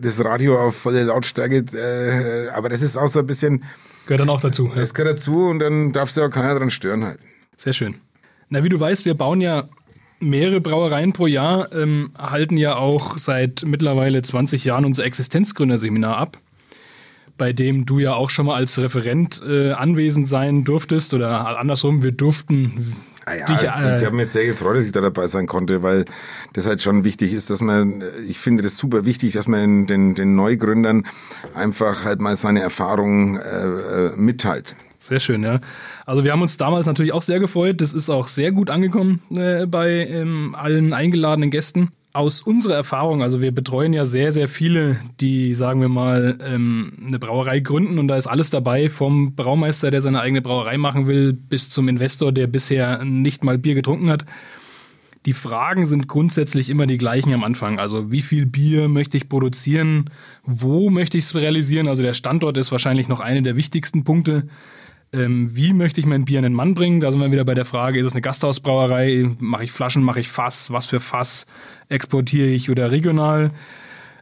[0.00, 1.64] das Radio auf volle Lautstärke.
[1.72, 3.64] Äh, aber das ist auch so ein bisschen...
[4.06, 4.70] Gehört dann auch dazu.
[4.74, 7.20] Das gehört dazu und dann darf sich auch keiner dran stören halt.
[7.56, 7.96] Sehr schön.
[8.50, 9.64] Na, wie du weißt, wir bauen ja
[10.20, 16.38] mehrere Brauereien pro Jahr, ähm, halten ja auch seit mittlerweile 20 Jahren unser Existenzgründerseminar ab,
[17.36, 22.02] bei dem du ja auch schon mal als Referent äh, anwesend sein durftest oder andersrum,
[22.02, 22.96] wir durften
[23.28, 25.82] Ah ja, dich, äh, ich habe mich sehr gefreut, dass ich da dabei sein konnte,
[25.82, 26.06] weil
[26.54, 30.14] das halt schon wichtig ist, dass man, ich finde das super wichtig, dass man den,
[30.14, 31.06] den Neugründern
[31.54, 33.66] einfach halt mal seine Erfahrungen äh,
[34.06, 34.76] äh mitteilt.
[34.98, 35.60] Sehr schön, ja.
[36.06, 37.80] Also wir haben uns damals natürlich auch sehr gefreut.
[37.80, 41.90] Das ist auch sehr gut angekommen äh, bei ähm, allen eingeladenen Gästen.
[42.12, 46.94] Aus unserer Erfahrung, also wir betreuen ja sehr, sehr viele, die, sagen wir mal, ähm,
[47.06, 51.06] eine Brauerei gründen und da ist alles dabei, vom Braumeister, der seine eigene Brauerei machen
[51.06, 54.24] will, bis zum Investor, der bisher nicht mal Bier getrunken hat.
[55.26, 57.78] Die Fragen sind grundsätzlich immer die gleichen am Anfang.
[57.78, 60.10] Also wie viel Bier möchte ich produzieren?
[60.44, 61.86] Wo möchte ich es realisieren?
[61.86, 64.48] Also der Standort ist wahrscheinlich noch eine der wichtigsten Punkte
[65.12, 67.00] ähm, wie möchte ich mein Bier an den Mann bringen?
[67.00, 69.30] Da sind wir wieder bei der Frage, ist es eine Gasthausbrauerei?
[69.38, 70.70] Mache ich Flaschen, mache ich Fass?
[70.70, 71.46] Was für Fass
[71.88, 73.52] exportiere ich oder regional?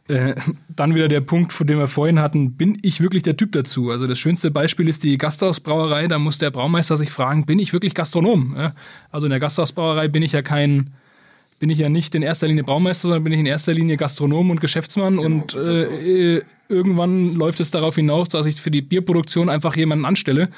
[0.07, 0.35] Äh,
[0.69, 3.91] dann wieder der Punkt, von dem wir vorhin hatten, bin ich wirklich der Typ dazu?
[3.91, 7.73] Also das schönste Beispiel ist die Gasthausbrauerei, da muss der Braumeister sich fragen, bin ich
[7.73, 8.55] wirklich Gastronom?
[9.11, 10.91] Also in der Gasthausbrauerei bin ich ja kein,
[11.59, 14.49] bin ich ja nicht in erster Linie Braumeister, sondern bin ich in erster Linie Gastronom
[14.51, 19.49] und Geschäftsmann genau, und äh, irgendwann läuft es darauf hinaus, dass ich für die Bierproduktion
[19.49, 20.49] einfach jemanden anstelle,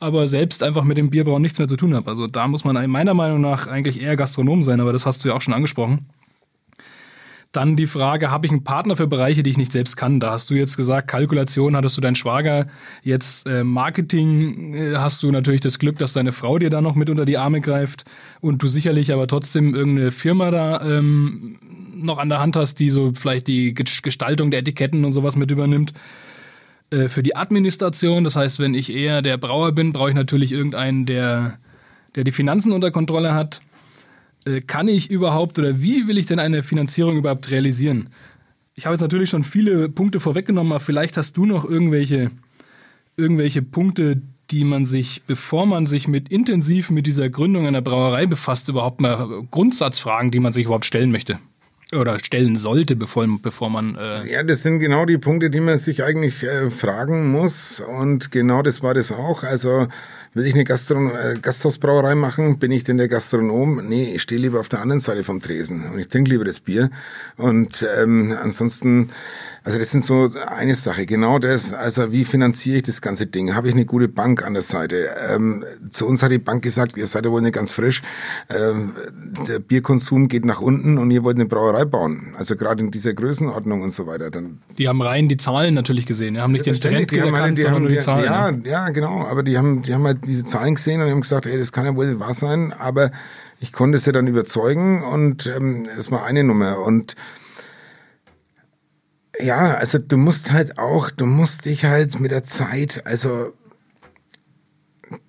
[0.00, 2.10] aber selbst einfach mit dem Bierbrauen nichts mehr zu tun habe.
[2.10, 5.28] Also da muss man meiner Meinung nach eigentlich eher Gastronom sein, aber das hast du
[5.28, 6.06] ja auch schon angesprochen.
[7.52, 10.20] Dann die Frage, habe ich einen Partner für Bereiche, die ich nicht selbst kann?
[10.20, 12.66] Da hast du jetzt gesagt, Kalkulation hattest du deinen Schwager,
[13.02, 16.94] jetzt äh, Marketing äh, hast du natürlich das Glück, dass deine Frau dir da noch
[16.94, 18.04] mit unter die Arme greift
[18.40, 21.58] und du sicherlich aber trotzdem irgendeine Firma da ähm,
[21.94, 25.50] noch an der Hand hast, die so vielleicht die Gestaltung der Etiketten und sowas mit
[25.50, 25.92] übernimmt.
[26.90, 30.52] Äh, für die Administration, das heißt, wenn ich eher der Brauer bin, brauche ich natürlich
[30.52, 31.58] irgendeinen, der,
[32.14, 33.60] der die Finanzen unter Kontrolle hat
[34.66, 38.10] kann ich überhaupt oder wie will ich denn eine Finanzierung überhaupt realisieren?
[38.74, 42.30] Ich habe jetzt natürlich schon viele Punkte vorweggenommen, aber vielleicht hast du noch irgendwelche,
[43.16, 48.26] irgendwelche Punkte, die man sich, bevor man sich mit intensiv mit dieser Gründung einer Brauerei
[48.26, 51.38] befasst, überhaupt mal Grundsatzfragen, die man sich überhaupt stellen möchte
[51.94, 53.96] oder stellen sollte, bevor, bevor man.
[53.96, 57.80] Äh ja, das sind genau die Punkte, die man sich eigentlich äh, fragen muss.
[57.80, 59.42] Und genau das war das auch.
[59.44, 59.88] Also
[60.34, 62.58] will ich eine Gastron äh, Gasthausbrauerei machen?
[62.58, 63.86] Bin ich denn der Gastronom?
[63.86, 66.60] Nee, ich stehe lieber auf der anderen Seite vom Tresen und ich trinke lieber das
[66.60, 66.90] Bier.
[67.36, 69.10] Und ähm, ansonsten
[69.64, 71.72] also das sind so eine Sache, genau das.
[71.72, 73.54] Also wie finanziere ich das ganze Ding?
[73.54, 75.08] Habe ich eine gute Bank an der Seite?
[75.30, 78.02] Ähm, zu uns hat die Bank gesagt, ihr seid ja wohl nicht ganz frisch.
[78.50, 78.94] Ähm,
[79.46, 82.34] der Bierkonsum geht nach unten und ihr wollt eine Brauerei bauen.
[82.36, 84.30] Also gerade in dieser Größenordnung und so weiter.
[84.30, 86.34] Dann die haben rein die Zahlen natürlich gesehen.
[86.34, 88.24] Die haben nicht den Trend die haben erkannt, die sondern haben, nur die Zahlen.
[88.24, 88.68] Ja, ne?
[88.68, 89.24] ja, genau.
[89.26, 91.84] Aber die haben, die haben halt diese Zahlen gesehen und haben gesagt, ey, das kann
[91.84, 92.72] ja wohl nicht wahr sein.
[92.72, 93.12] Aber
[93.60, 96.80] ich konnte sie dann überzeugen und ähm, das war eine Nummer.
[96.80, 97.14] Und
[99.40, 103.52] ja, also du musst halt auch, du musst dich halt mit der Zeit, also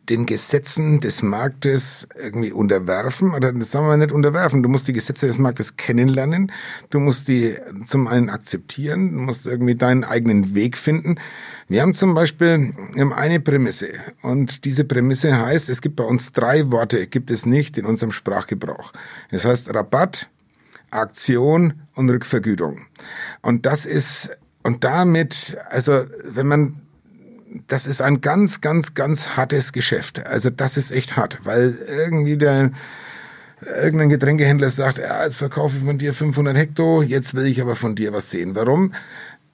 [0.10, 4.64] den Gesetzen des Marktes irgendwie unterwerfen oder das sagen wir nicht unterwerfen.
[4.64, 6.52] Du musst die Gesetze des Marktes kennenlernen.
[6.90, 9.12] Du musst die zum einen akzeptieren.
[9.12, 11.16] Du musst irgendwie deinen eigenen Weg finden.
[11.70, 12.74] Wir haben zum Beispiel
[13.16, 13.90] eine Prämisse
[14.22, 18.12] und diese Prämisse heißt, es gibt bei uns drei Worte, gibt es nicht in unserem
[18.12, 18.92] Sprachgebrauch.
[19.32, 20.30] Es heißt Rabatt,
[20.94, 22.82] Aktion und Rückvergütung.
[23.42, 24.32] Und das ist,
[24.64, 26.82] und damit, also wenn man,
[27.68, 30.26] das ist ein ganz, ganz, ganz hartes Geschäft.
[30.26, 32.72] Also das ist echt hart, weil irgendwie der,
[33.82, 37.76] irgendein Getränkehändler sagt, ja, jetzt verkaufe ich von dir 500 Hektar, jetzt will ich aber
[37.76, 38.56] von dir was sehen.
[38.56, 38.94] Warum?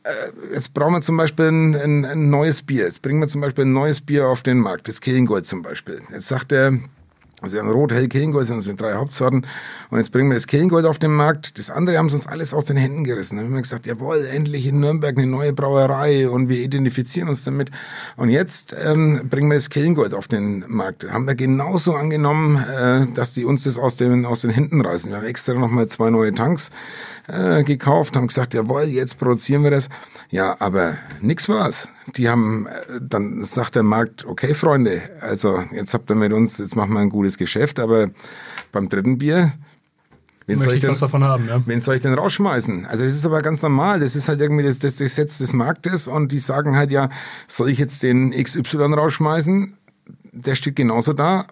[0.03, 2.85] Äh, jetzt brauchen wir zum Beispiel ein, ein, ein, neues Bier.
[2.85, 6.01] Jetzt bringen wir zum Beispiel ein neues Bier auf den Markt, das Killengold zum Beispiel.
[6.11, 6.79] Jetzt sagt er,
[7.41, 9.45] Also wir haben Rot, Hell, Kehlengold, sind drei Hauptsorten.
[9.89, 11.57] Und jetzt bringen wir das Kehlengold auf den Markt.
[11.57, 13.37] Das andere haben sie uns alles aus den Händen gerissen.
[13.37, 17.43] Dann haben wir gesagt, jawohl, endlich in Nürnberg eine neue Brauerei und wir identifizieren uns
[17.43, 17.71] damit.
[18.17, 21.09] Und jetzt ähm, bringen wir das Kehlengold auf den Markt.
[21.11, 25.11] Haben wir genauso angenommen, äh, dass die uns das aus den, aus den Händen reißen.
[25.11, 26.71] Wir haben extra nochmal zwei neue Tanks
[27.27, 29.89] äh, gekauft, haben gesagt, jawohl, jetzt produzieren wir das.
[30.29, 31.89] Ja, aber nix war's.
[32.15, 36.57] Die haben, äh, dann sagt der Markt, okay, Freunde, also jetzt habt ihr mit uns,
[36.57, 38.09] jetzt machen wir ein gutes Geschäft, aber
[38.71, 39.53] beim dritten Bier,
[40.49, 41.61] Wen soll, ich denn, haben, ja.
[41.67, 42.87] wen soll ich denn rausschmeißen?
[42.87, 43.99] Also das ist aber ganz normal.
[43.99, 47.11] Das ist halt irgendwie das, das Gesetz des Marktes und die sagen halt ja,
[47.47, 49.77] soll ich jetzt den XY rausschmeißen?
[50.31, 51.45] Der steht genauso da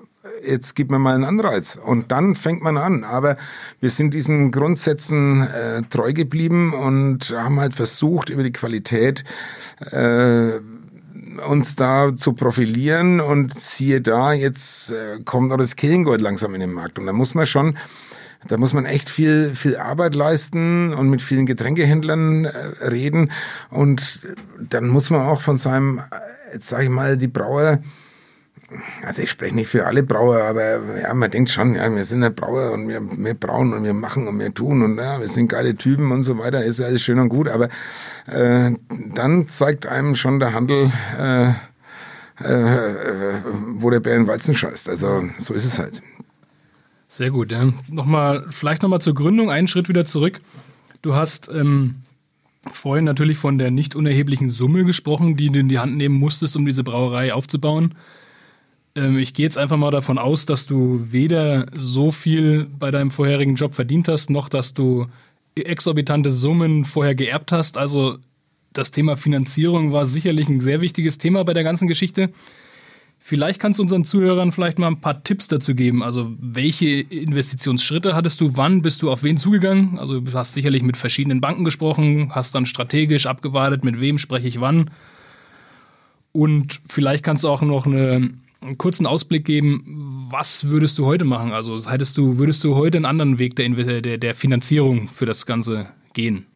[0.45, 1.75] jetzt gibt mir mal einen Anreiz.
[1.83, 3.03] Und dann fängt man an.
[3.03, 3.37] Aber
[3.79, 9.23] wir sind diesen Grundsätzen äh, treu geblieben und haben halt versucht, über die Qualität
[9.91, 10.59] äh,
[11.47, 16.61] uns da zu profilieren und siehe da, jetzt äh, kommt auch das Killengold langsam in
[16.61, 16.97] den Markt.
[16.97, 17.77] Und da muss man schon
[18.47, 22.51] da muss man echt viel, viel Arbeit leisten und mit vielen Getränkehändlern äh,
[22.85, 23.31] reden.
[23.69, 24.19] Und
[24.59, 27.79] dann muss man auch von seinem, äh, jetzt sage ich mal, die Brauer
[29.03, 32.21] also ich spreche nicht für alle Brauer, aber ja, man denkt schon, ja, wir sind
[32.21, 35.27] ja Brauer und wir, wir brauen und wir machen und wir tun und ja, wir
[35.27, 37.69] sind geile Typen und so weiter, ist alles schön und gut, aber
[38.27, 38.71] äh,
[39.13, 41.49] dann zeigt einem schon der Handel, äh,
[42.43, 43.41] äh,
[43.75, 44.89] wo der Bär in Walzen scheißt.
[44.89, 46.01] Also so ist es halt.
[47.07, 47.51] Sehr gut.
[47.51, 47.71] Ja.
[47.87, 50.41] Nochmal, vielleicht nochmal zur Gründung, einen Schritt wieder zurück.
[51.01, 51.95] Du hast ähm,
[52.71, 56.57] vorhin natürlich von der nicht unerheblichen Summe gesprochen, die du in die Hand nehmen musstest,
[56.57, 57.95] um diese Brauerei aufzubauen.
[58.97, 63.11] Ähm, ich gehe jetzt einfach mal davon aus, dass du weder so viel bei deinem
[63.11, 65.05] vorherigen Job verdient hast, noch dass du
[65.55, 67.77] exorbitante Summen vorher geerbt hast.
[67.77, 68.17] Also
[68.73, 72.31] das Thema Finanzierung war sicherlich ein sehr wichtiges Thema bei der ganzen Geschichte.
[73.19, 76.03] Vielleicht kannst du unseren Zuhörern vielleicht mal ein paar Tipps dazu geben.
[76.03, 78.55] Also welche Investitionsschritte hattest du?
[78.55, 79.97] Wann bist du auf wen zugegangen?
[79.97, 84.47] Also du hast sicherlich mit verschiedenen Banken gesprochen, hast dann strategisch abgewartet, mit wem spreche
[84.47, 84.91] ich wann.
[86.31, 88.29] Und vielleicht kannst du auch noch eine
[88.61, 91.51] einen kurzen Ausblick geben, was würdest du heute machen?
[91.51, 93.69] Also hättest du, würdest du heute einen anderen Weg der,
[94.01, 96.47] der, der Finanzierung für das Ganze gehen?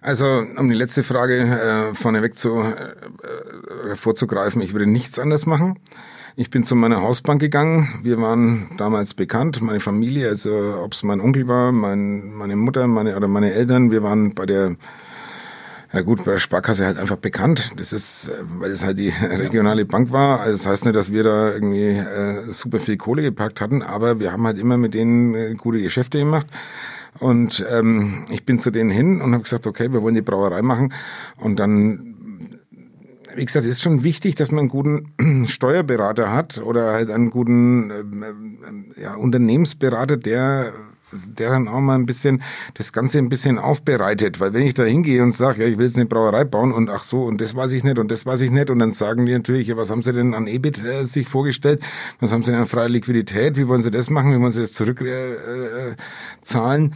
[0.00, 5.78] Also, um die letzte Frage äh, vorneweg zu, äh, vorzugreifen, ich würde nichts anders machen.
[6.36, 8.00] Ich bin zu meiner Hausbank gegangen.
[8.02, 12.86] Wir waren damals bekannt, meine Familie, also ob es mein Onkel war, mein, meine Mutter,
[12.86, 13.90] meine oder meine Eltern.
[13.90, 14.76] Wir waren bei der
[15.94, 17.72] ja gut, bei der Sparkasse halt einfach bekannt.
[17.76, 20.40] Das ist, äh, weil es halt die regionale Bank war.
[20.40, 24.18] Also das heißt nicht, dass wir da irgendwie äh, super viel Kohle gepackt hatten, aber
[24.18, 26.46] wir haben halt immer mit denen äh, gute Geschäfte gemacht.
[27.20, 30.62] Und ähm, ich bin zu denen hin und habe gesagt, okay, wir wollen die Brauerei
[30.62, 30.92] machen.
[31.36, 32.16] Und dann,
[33.36, 37.30] wie gesagt, es ist schon wichtig, dass man einen guten Steuerberater hat oder halt einen
[37.30, 40.72] guten äh, ja, Unternehmensberater, der
[41.26, 42.42] der dann auch mal ein bisschen
[42.74, 44.40] das Ganze ein bisschen aufbereitet.
[44.40, 46.90] Weil wenn ich da hingehe und sage, ja, ich will jetzt eine Brauerei bauen und
[46.90, 49.26] ach so, und das weiß ich nicht und das weiß ich nicht, und dann sagen
[49.26, 51.82] die natürlich, ja, was haben sie denn an EBIT äh, sich vorgestellt?
[52.20, 53.56] Was haben sie denn an freier Liquidität?
[53.56, 54.32] Wie wollen sie das machen?
[54.32, 56.84] Wie wollen sie das zurückzahlen?
[56.84, 56.90] Äh, äh,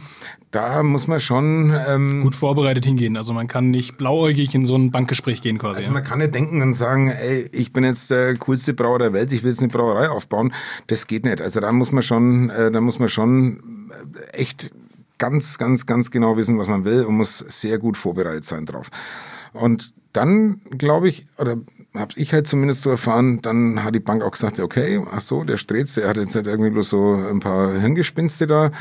[0.51, 3.17] da muss man schon ähm, gut vorbereitet hingehen.
[3.17, 5.81] Also man kann nicht blauäugig in so ein Bankgespräch gehen quasi.
[5.81, 9.13] Also man kann nicht denken und sagen, ey, ich bin jetzt der coolste Brauer der
[9.13, 10.53] Welt, ich will jetzt eine Brauerei aufbauen.
[10.87, 11.41] Das geht nicht.
[11.41, 13.78] Also da muss man schon, äh, da muss man schon
[14.33, 14.71] echt
[15.17, 18.89] ganz, ganz, ganz genau wissen, was man will und muss sehr gut vorbereitet sein drauf.
[19.53, 21.57] Und dann glaube ich, oder
[21.95, 25.43] habe ich halt zumindest so erfahren, dann hat die Bank auch gesagt, okay, ach so,
[25.43, 28.71] der Strez, der hat jetzt nicht irgendwie bloß so ein paar Hirngespinste da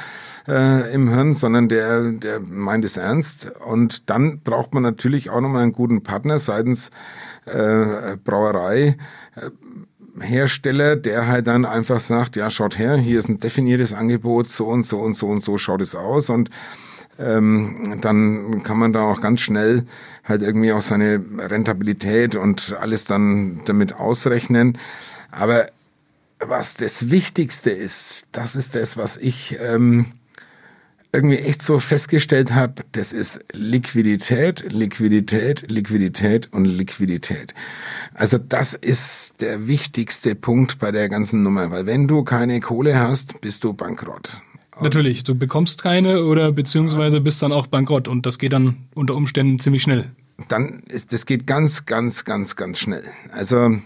[0.47, 3.51] äh, im Hirn, sondern der, der meint es ernst.
[3.67, 6.91] Und dann braucht man natürlich auch nochmal einen guten Partner seitens
[7.47, 8.97] äh, Brauerei,
[9.37, 9.51] äh,
[10.21, 14.67] Hersteller, der halt dann einfach sagt, ja, schaut her, hier ist ein definiertes Angebot, so
[14.67, 16.51] und so und so und so schaut es aus und
[17.19, 19.85] ähm, dann kann man da auch ganz schnell
[20.25, 24.79] halt irgendwie auch seine Rentabilität und alles dann damit ausrechnen.
[25.31, 25.67] Aber
[26.39, 30.07] was das Wichtigste ist, das ist das, was ich ähm,
[31.13, 37.55] irgendwie echt so festgestellt habe, das ist Liquidität, Liquidität, Liquidität und Liquidität.
[38.15, 42.99] Also das ist der wichtigste Punkt bei der ganzen Nummer, weil wenn du keine Kohle
[42.99, 44.41] hast, bist du bankrott.
[44.81, 49.17] Natürlich, du bekommst keine oder beziehungsweise bist dann auch bankrott und das geht dann unter
[49.17, 50.11] Umständen ziemlich schnell.
[50.49, 53.03] Dann ist, das geht ganz, ganz, ganz, ganz schnell.
[53.33, 53.79] Also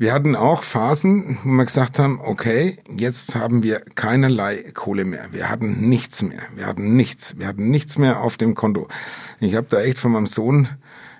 [0.00, 5.28] wir hatten auch Phasen, wo wir gesagt haben, okay, jetzt haben wir keinerlei Kohle mehr.
[5.30, 6.40] Wir hatten nichts mehr.
[6.56, 7.38] Wir hatten nichts.
[7.38, 8.88] Wir hatten nichts mehr auf dem Konto.
[9.40, 10.68] Ich habe da echt von meinem Sohn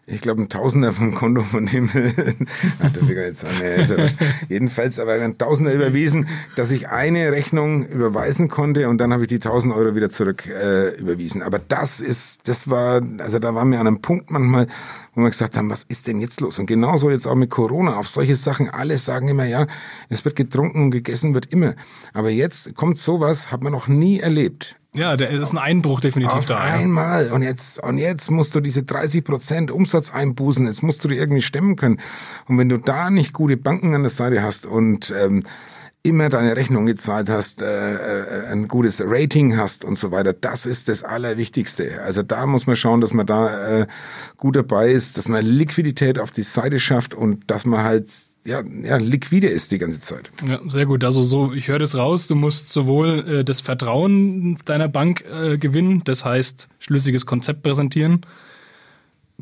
[0.06, 1.88] ich glaube, ein Tausender vom Konto von dem,
[2.82, 4.06] ach, das jetzt an, nee, ja
[4.48, 9.28] jedenfalls aber ein Tausender überwiesen, dass ich eine Rechnung überweisen konnte und dann habe ich
[9.28, 11.42] die 1000 Euro wieder zurück äh, überwiesen.
[11.42, 14.66] Aber das ist, das war, also da waren wir an einem Punkt manchmal,
[15.14, 16.58] wo wir gesagt haben, was ist denn jetzt los?
[16.58, 19.66] Und genauso jetzt auch mit Corona, auf solche Sachen, alle sagen immer, ja,
[20.08, 21.74] es wird getrunken und gegessen wird immer.
[22.12, 24.79] Aber jetzt kommt sowas, hat man noch nie erlebt.
[24.92, 26.58] Ja, der ist ein Einbruch definitiv Auf da.
[26.58, 27.30] einmal.
[27.30, 30.66] Und jetzt, und jetzt musst du diese 30 Prozent Umsatz einbußen.
[30.66, 32.00] Jetzt musst du dir irgendwie stemmen können.
[32.48, 35.44] Und wenn du da nicht gute Banken an der Seite hast und ähm,
[36.02, 40.66] immer deine Rechnung gezahlt hast, äh, äh, ein gutes Rating hast und so weiter, das
[40.66, 42.02] ist das Allerwichtigste.
[42.02, 43.86] Also da muss man schauen, dass man da äh,
[44.38, 48.10] gut dabei ist, dass man Liquidität auf die Seite schafft und dass man halt
[48.44, 50.30] ja, ja, liquide ist die ganze Zeit.
[50.46, 51.04] Ja, sehr gut.
[51.04, 55.58] Also so, ich höre das raus, du musst sowohl äh, das Vertrauen deiner Bank äh,
[55.58, 58.22] gewinnen, das heißt schlüssiges Konzept präsentieren.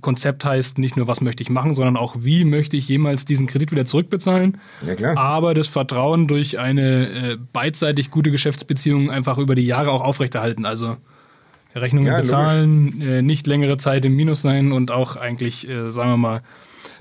[0.00, 3.46] Konzept heißt nicht nur, was möchte ich machen, sondern auch, wie möchte ich jemals diesen
[3.46, 4.58] Kredit wieder zurückbezahlen.
[4.86, 5.16] Ja, klar.
[5.16, 10.66] Aber das Vertrauen durch eine äh, beidseitig gute Geschäftsbeziehung einfach über die Jahre auch aufrechterhalten.
[10.66, 10.96] Also
[11.74, 16.10] Rechnungen Ja, bezahlen, äh, nicht längere Zeit im Minus sein und auch eigentlich, äh, sagen
[16.10, 16.42] wir mal,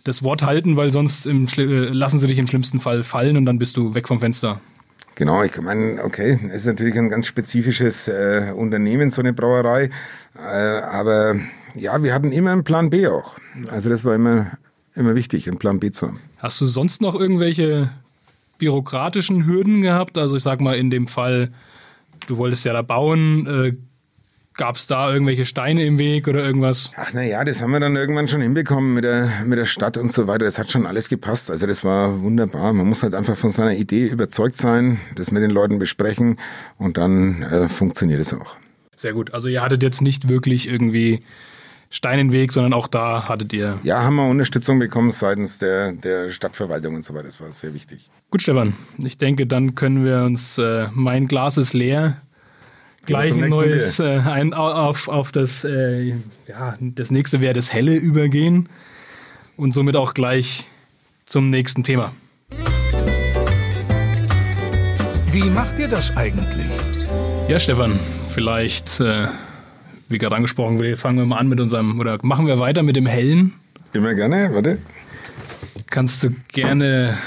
[0.07, 3.59] das Wort halten, weil sonst äh, lassen sie dich im schlimmsten Fall fallen und dann
[3.59, 4.61] bist du weg vom Fenster.
[5.15, 9.89] Genau, ich meine, okay, es ist natürlich ein ganz spezifisches äh, Unternehmen, so eine Brauerei.
[10.35, 11.35] Äh, aber
[11.75, 13.35] ja, wir hatten immer einen Plan B auch.
[13.69, 14.51] Also das war immer,
[14.95, 16.19] immer wichtig, einen Plan B zu haben.
[16.37, 17.89] Hast du sonst noch irgendwelche
[18.59, 20.19] bürokratischen Hürden gehabt?
[20.19, 21.51] Also ich sag mal in dem Fall,
[22.27, 23.73] du wolltest ja da bauen, äh,
[24.57, 26.91] gab es da irgendwelche Steine im Weg oder irgendwas?
[26.97, 29.97] Ach na ja, das haben wir dann irgendwann schon hinbekommen mit der, mit der Stadt
[29.97, 30.45] und so weiter.
[30.45, 31.49] Das hat schon alles gepasst.
[31.49, 32.73] Also das war wunderbar.
[32.73, 36.37] Man muss halt einfach von seiner Idee überzeugt sein, das mit den Leuten besprechen
[36.77, 38.57] und dann äh, funktioniert es auch.
[38.95, 39.33] Sehr gut.
[39.33, 41.19] Also ihr hattet jetzt nicht wirklich irgendwie
[41.89, 43.79] Stein im Weg, sondern auch da hattet ihr.
[43.83, 47.25] Ja, haben wir Unterstützung bekommen seitens der, der Stadtverwaltung und so weiter.
[47.25, 48.09] Das war sehr wichtig.
[48.31, 48.73] Gut, Stefan.
[48.97, 52.17] Ich denke, dann können wir uns äh, mein Glas ist leer
[53.07, 56.13] gleich ein neues äh, ein, auf, auf das äh,
[56.47, 58.69] ja das nächste wäre das helle übergehen
[59.55, 60.65] und somit auch gleich
[61.25, 62.13] zum nächsten Thema.
[65.31, 66.65] Wie macht ihr das eigentlich?
[67.47, 67.99] Ja, Stefan,
[68.29, 69.27] vielleicht, äh,
[70.09, 73.05] wie gerade angesprochen, fangen wir mal an mit unserem, oder machen wir weiter mit dem
[73.05, 73.53] Hellen.
[73.93, 74.77] Immer gerne, warte.
[75.89, 77.17] Kannst du gerne,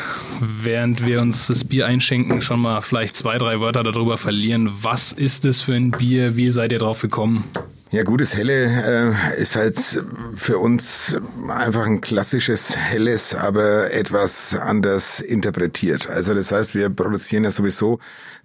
[0.40, 4.70] während wir uns das Bier einschenken, schon mal vielleicht zwei, drei Wörter darüber verlieren.
[4.82, 6.36] Was ist es für ein Bier?
[6.36, 7.44] Wie seid ihr drauf gekommen?
[7.92, 10.04] Ja, gutes Helle äh, ist halt
[10.36, 16.08] für uns einfach ein klassisches Helles, aber etwas anders interpretiert.
[16.08, 17.98] Also das heißt, wir produzieren ja sowieso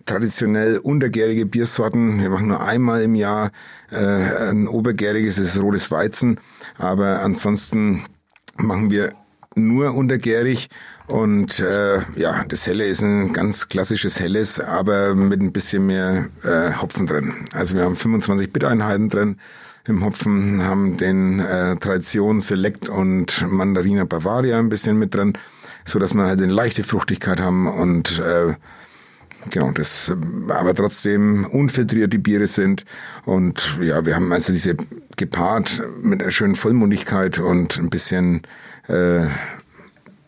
[0.05, 2.21] traditionell untergärige Biersorten.
[2.21, 3.51] Wir machen nur einmal im Jahr
[3.91, 6.39] äh, ein obergäriges, das ist rotes Weizen,
[6.79, 8.03] aber ansonsten
[8.57, 9.13] machen wir
[9.55, 10.69] nur untergärig
[11.07, 16.29] und äh, ja, das Helle ist ein ganz klassisches Helles, aber mit ein bisschen mehr
[16.43, 17.33] äh, Hopfen drin.
[17.53, 19.37] Also wir haben 25 Bittereinheiten drin
[19.87, 25.33] im Hopfen, haben den äh, Tradition Select und Mandarina Bavaria ein bisschen mit drin,
[25.85, 28.55] so dass wir halt eine leichte Fruchtigkeit haben und äh,
[29.51, 30.11] Genau, das
[30.49, 32.83] aber trotzdem unfiltrierte Biere sind.
[33.25, 34.75] Und ja, wir haben also diese
[35.17, 38.41] gepaart mit einer schönen Vollmundigkeit und ein bisschen
[38.87, 39.27] äh,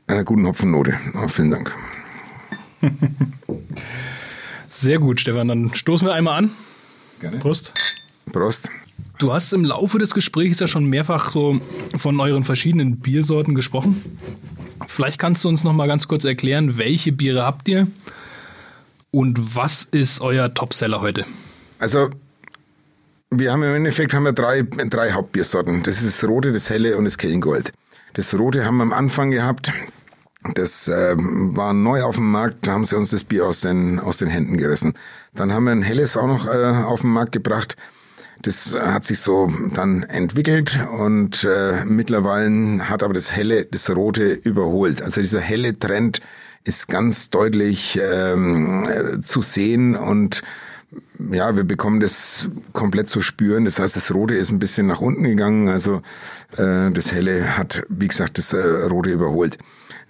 [0.08, 0.98] einer guten Hopfennote.
[1.16, 1.76] Oh, vielen Dank.
[4.70, 5.48] Sehr gut, Stefan.
[5.48, 6.52] Dann stoßen wir einmal an.
[7.20, 7.40] Gerne.
[7.40, 7.74] Prost.
[8.32, 8.70] Prost.
[9.18, 11.60] Du hast im Laufe des Gesprächs ja schon mehrfach so
[11.98, 14.04] von euren verschiedenen Biersorten gesprochen.
[14.88, 17.88] Vielleicht kannst du uns noch mal ganz kurz erklären, welche Biere habt ihr
[19.10, 21.26] und was ist euer Topseller heute?
[21.80, 22.10] Also
[23.32, 25.84] wir haben im Endeffekt haben wir drei, drei Hauptbiersorten.
[25.84, 27.74] Das ist das Rote, das Helle und das Kellengold.
[28.18, 29.72] Das Rote haben wir am Anfang gehabt.
[30.56, 34.00] Das äh, war neu auf dem Markt, da haben sie uns das Bier aus den,
[34.00, 34.96] aus den Händen gerissen.
[35.36, 37.78] Dann haben wir ein Helles auch noch äh, auf den Markt gebracht.
[38.42, 44.32] Das hat sich so dann entwickelt und äh, mittlerweile hat aber das Helle das Rote
[44.32, 45.04] überholt.
[45.04, 46.20] Also dieser helle Trend
[46.64, 50.42] ist ganz deutlich ähm, äh, zu sehen und
[51.32, 53.66] ja, wir bekommen das komplett zu spüren.
[53.66, 55.68] Das heißt, das Rote ist ein bisschen nach unten gegangen.
[55.68, 56.02] Also
[56.58, 59.58] äh, das Helle hat, wie gesagt, das äh, Rote überholt.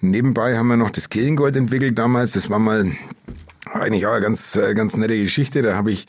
[0.00, 2.32] Nebenbei haben wir noch das Kellengold entwickelt damals.
[2.32, 2.92] Das war mal
[3.72, 5.62] eigentlich auch eine ganz, äh, ganz nette Geschichte.
[5.62, 6.06] Da habe ich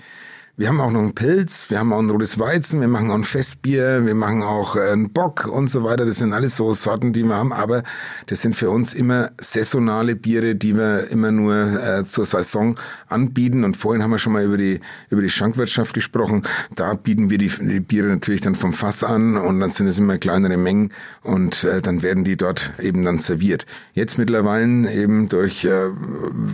[0.60, 3.16] wir haben auch noch einen Pilz, wir haben auch ein rotes Weizen, wir machen auch
[3.16, 6.06] ein Festbier, wir machen auch äh, einen Bock und so weiter.
[6.06, 7.84] Das sind alles so Sorten, die wir haben, aber
[8.26, 13.64] das sind für uns immer saisonale Biere, die wir immer nur äh, zur Saison anbieten.
[13.64, 16.44] Und vorhin haben wir schon mal über die, über die Schankwirtschaft gesprochen.
[16.76, 19.98] Da bieten wir die, die Biere natürlich dann vom Fass an und dann sind es
[19.98, 20.92] immer kleinere Mengen
[21.24, 23.66] und äh, dann werden die dort eben dann serviert.
[23.94, 25.90] Jetzt mittlerweile eben durch äh,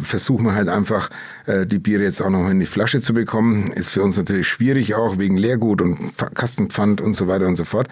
[0.04, 1.10] versuchen wir halt einfach
[1.48, 3.72] äh, die Biere jetzt auch noch in die Flasche zu bekommen.
[3.72, 7.64] Ist für uns natürlich schwierig auch wegen Leergut und Kastenpfand und so weiter und so
[7.64, 7.88] fort.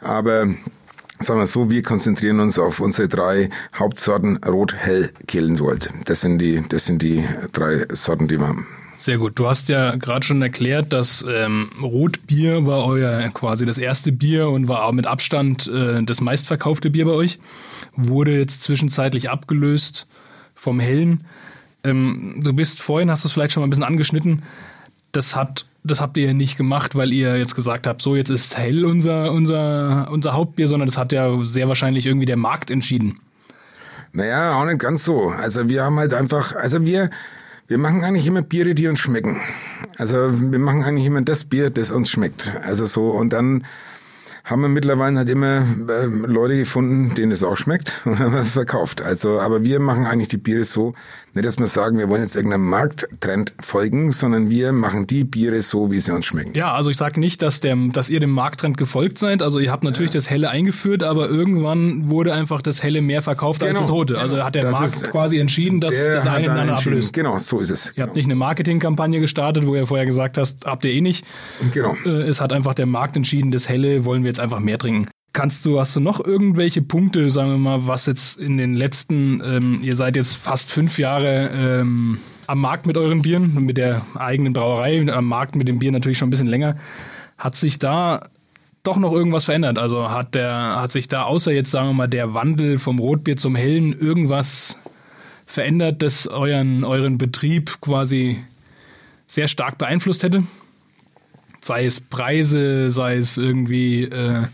[0.00, 0.46] Aber
[1.18, 5.90] sagen wir so, wir konzentrieren uns auf unsere drei Hauptsorten Rot, Hell, Kehlengold.
[6.06, 8.66] Das sind die, das sind die drei Sorten, die wir haben.
[8.96, 9.38] Sehr gut.
[9.38, 14.48] Du hast ja gerade schon erklärt, dass ähm, Rotbier war euer quasi das erste Bier
[14.48, 17.38] und war auch mit Abstand äh, das meistverkaufte Bier bei euch.
[17.96, 20.06] Wurde jetzt zwischenzeitlich abgelöst
[20.54, 21.26] vom Hellen.
[21.82, 24.42] Ähm, du bist vorhin, hast du es vielleicht schon mal ein bisschen angeschnitten,
[25.16, 28.56] das hat das habt ihr nicht gemacht, weil ihr jetzt gesagt habt, so jetzt ist
[28.56, 33.20] hell unser, unser, unser Hauptbier, sondern das hat ja sehr wahrscheinlich irgendwie der Markt entschieden.
[34.12, 35.28] Naja, auch nicht ganz so.
[35.28, 37.10] Also wir haben halt einfach, also wir,
[37.68, 39.40] wir machen eigentlich immer Biere, die uns schmecken.
[39.98, 42.56] Also wir machen eigentlich immer das Bier, das uns schmeckt.
[42.62, 43.66] Also so und dann
[44.44, 48.44] haben wir mittlerweile halt immer äh, Leute gefunden, denen es auch schmeckt und haben wir
[48.44, 49.02] verkauft.
[49.02, 50.94] Also, aber wir machen eigentlich die Biere so,
[51.34, 55.60] nicht, dass wir sagen, wir wollen jetzt irgendeinem Markttrend folgen, sondern wir machen die Biere
[55.62, 56.52] so, wie sie uns schmecken.
[56.54, 59.42] Ja, also ich sage nicht, dass, der, dass ihr dem Markttrend gefolgt seid.
[59.42, 60.18] Also ihr habt natürlich ja.
[60.18, 64.18] das Helle eingeführt, aber irgendwann wurde einfach das Helle mehr verkauft genau, als das Rote.
[64.18, 67.12] Also hat der das Markt quasi entschieden, dass das eine den anderen ablöst.
[67.12, 67.86] Genau, so ist es.
[67.86, 68.06] Ihr genau.
[68.06, 71.24] habt nicht eine Marketingkampagne gestartet, wo ihr vorher gesagt hast, habt ihr eh nicht.
[71.72, 71.94] Genau.
[72.04, 75.08] Äh, es hat einfach der Markt entschieden, das Helle wollen wir jetzt einfach mehr trinken.
[75.34, 79.42] Kannst du, hast du noch irgendwelche Punkte, sagen wir mal, was jetzt in den letzten,
[79.44, 84.02] ähm, ihr seid jetzt fast fünf Jahre ähm, am Markt mit euren Bieren, mit der
[84.14, 86.76] eigenen Brauerei, am Markt mit dem Bier natürlich schon ein bisschen länger.
[87.36, 88.28] Hat sich da
[88.84, 89.76] doch noch irgendwas verändert?
[89.76, 93.36] Also hat der, hat sich da außer jetzt, sagen wir mal, der Wandel vom Rotbier
[93.36, 94.78] zum Hellen irgendwas
[95.46, 98.38] verändert, das euren, euren Betrieb quasi
[99.26, 100.44] sehr stark beeinflusst hätte?
[101.60, 104.44] Sei es Preise, sei es irgendwie äh,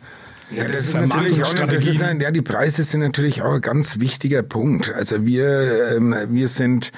[0.50, 3.60] ja, das ist natürlich auch, das ist ein, ja, die Preise sind natürlich auch ein
[3.60, 4.92] ganz wichtiger Punkt.
[4.92, 6.92] Also wir, ähm, wir sind,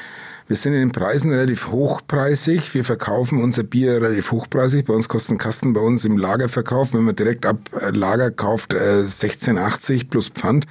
[0.49, 2.75] wir sind in den Preisen relativ hochpreisig.
[2.75, 4.87] Wir verkaufen unser Bier relativ hochpreisig.
[4.87, 8.75] Bei uns kosten Kasten bei uns im Lagerverkauf, wenn man direkt ab äh, Lager kauft,
[8.75, 10.67] äh, 16,80 plus Pfand.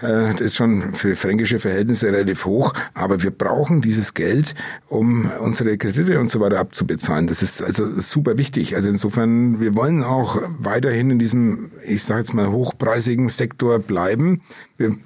[0.00, 4.54] Äh, das ist schon für fränkische Verhältnisse relativ hoch, aber wir brauchen dieses Geld,
[4.88, 7.26] um unsere Kredite und so weiter abzubezahlen.
[7.26, 8.76] Das ist also super wichtig.
[8.76, 14.42] Also insofern, wir wollen auch weiterhin in diesem, ich sage jetzt mal, hochpreisigen Sektor bleiben.
[14.76, 14.96] Wir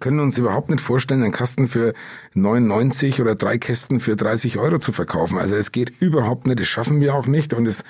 [0.00, 1.94] können uns überhaupt nicht vorstellen, einen Kasten für
[2.34, 5.38] 99 oder drei Kästen für 30 Euro zu verkaufen.
[5.38, 7.84] Also es geht überhaupt nicht, das schaffen wir auch nicht und es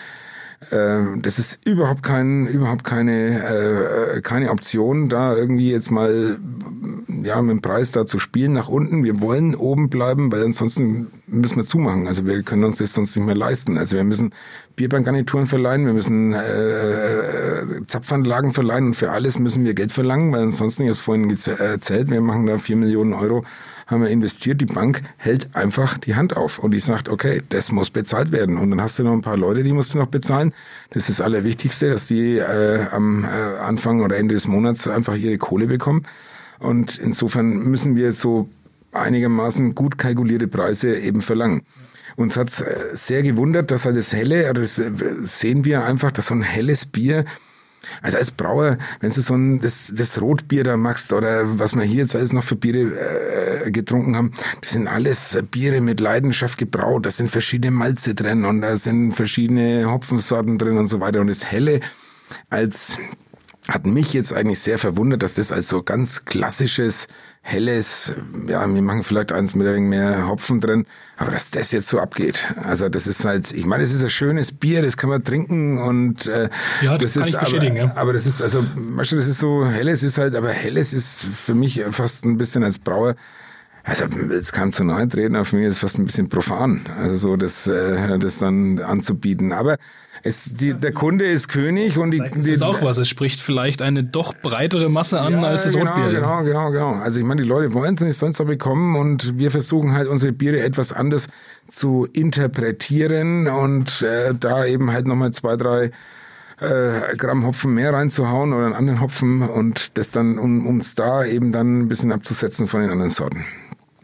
[0.70, 6.38] das ist überhaupt kein, überhaupt keine, äh, keine Option, da irgendwie jetzt mal
[7.22, 9.04] ja mit dem Preis da zu spielen nach unten.
[9.04, 12.06] Wir wollen oben bleiben, weil ansonsten müssen wir zumachen.
[12.06, 13.78] Also wir können uns das sonst nicht mehr leisten.
[13.78, 14.32] Also wir müssen
[14.76, 20.32] Bierbankgarnituren verleihen, wir müssen äh, äh, Zapfanlagen verleihen und für alles müssen wir Geld verlangen,
[20.32, 23.44] weil ansonsten, ich habe es vorhin erzählt, wir machen da vier Millionen Euro
[23.93, 27.70] haben wir investiert, die Bank hält einfach die Hand auf und die sagt, okay, das
[27.70, 28.59] muss bezahlt werden.
[28.59, 30.53] Und dann hast du noch ein paar Leute, die musst du noch bezahlen.
[30.90, 35.14] Das ist das Allerwichtigste, dass die äh, am äh, Anfang oder Ende des Monats einfach
[35.14, 36.05] ihre Kohle bekommen.
[36.59, 38.49] Und insofern müssen wir so
[38.93, 41.62] einigermaßen gut kalkulierte Preise eben verlangen.
[42.16, 44.90] Uns hat's äh, sehr gewundert, dass halt das helle, das äh,
[45.22, 47.24] sehen wir einfach, dass so ein helles Bier
[48.00, 51.82] also als Brauer, wenn du so ein, das, das Rotbier da machst oder was wir
[51.82, 56.58] hier jetzt alles noch für Biere äh, getrunken haben, das sind alles Biere mit Leidenschaft
[56.58, 57.06] gebraut.
[57.06, 61.20] Da sind verschiedene Malze drin und da sind verschiedene Hopfensorten drin und so weiter.
[61.20, 61.80] Und das Helle
[62.50, 62.98] als
[63.68, 67.06] hat mich jetzt eigentlich sehr verwundert, dass das als so ganz klassisches,
[67.45, 68.14] helles,
[68.47, 70.86] ja, wir machen vielleicht eins mit ein mehr Hopfen drin,
[71.16, 72.49] aber dass das jetzt so abgeht.
[72.62, 75.78] Also das ist halt, ich meine, es ist ein schönes Bier, das kann man trinken
[75.78, 76.49] und äh,
[76.82, 77.93] ja, das, das ist aber, ja.
[77.97, 81.24] aber das ist also, weißt du, das ist so helles ist halt, aber helles ist
[81.24, 83.16] für mich fast ein bisschen als Brauer
[83.84, 86.82] also es kann zu nahe treten, aber für mich ist es fast ein bisschen profan,
[86.99, 89.53] also so das, äh, das dann anzubieten.
[89.53, 89.76] Aber
[90.24, 92.18] es, die, der Kunde ist König und die.
[92.18, 92.98] Das ist auch was.
[92.98, 96.20] Es spricht vielleicht eine doch breitere Masse an ja, als das genau, Rotbier.
[96.20, 96.92] Genau, genau, genau.
[96.92, 100.08] Also ich meine, die Leute wollen es nicht sonst noch bekommen und wir versuchen halt
[100.08, 101.28] unsere Biere etwas anders
[101.68, 105.90] zu interpretieren und äh, da eben halt nochmal zwei, drei
[106.60, 111.24] äh, Gramm Hopfen mehr reinzuhauen oder einen anderen Hopfen und das dann, um uns da
[111.24, 113.44] eben dann ein bisschen abzusetzen von den anderen Sorten.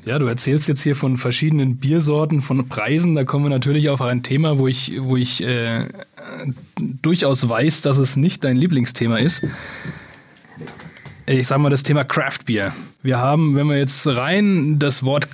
[0.05, 3.15] Ja, du erzählst jetzt hier von verschiedenen Biersorten, von Preisen.
[3.15, 5.87] Da kommen wir natürlich auf ein Thema, wo ich, wo ich äh,
[7.03, 9.43] durchaus weiß, dass es nicht dein Lieblingsthema ist.
[11.27, 12.75] Ich sag mal das Thema Craft Beer.
[13.03, 15.29] Wir haben, wenn wir jetzt rein das Wort